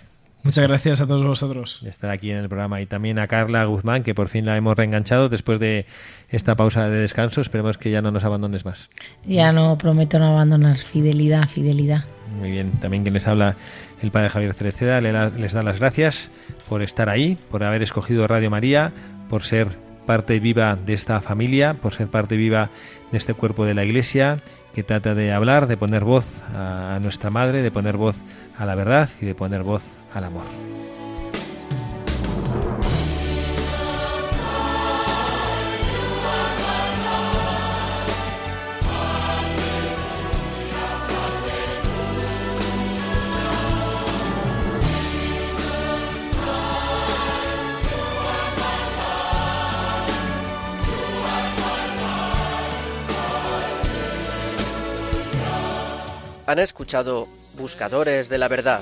[0.46, 1.80] Muchas gracias a todos vosotros.
[1.82, 2.80] De estar aquí en el programa.
[2.80, 5.88] Y también a Carla Guzmán, que por fin la hemos reenganchado después de
[6.30, 7.42] esta pausa de descanso.
[7.42, 8.92] Esperemos que ya no nos abandones más.
[9.26, 10.78] Ya no prometo no abandonar.
[10.78, 12.06] Fidelidad, fidelidad.
[12.38, 13.56] Muy bien, también quien les habla
[14.04, 16.30] el padre Javier Cereceda les da las gracias
[16.70, 18.94] por estar ahí, por haber escogido Radio María,
[19.32, 19.70] por ser
[20.06, 22.70] parte viva de esta familia, por ser parte viva
[23.12, 24.38] de este cuerpo de la Iglesia
[24.76, 28.22] que trata de hablar, de poner voz a nuestra madre, de poner voz
[28.60, 29.82] a la verdad y de poner voz
[30.16, 30.66] al amor.
[56.48, 58.82] han escuchado Buscadores de la Verdad.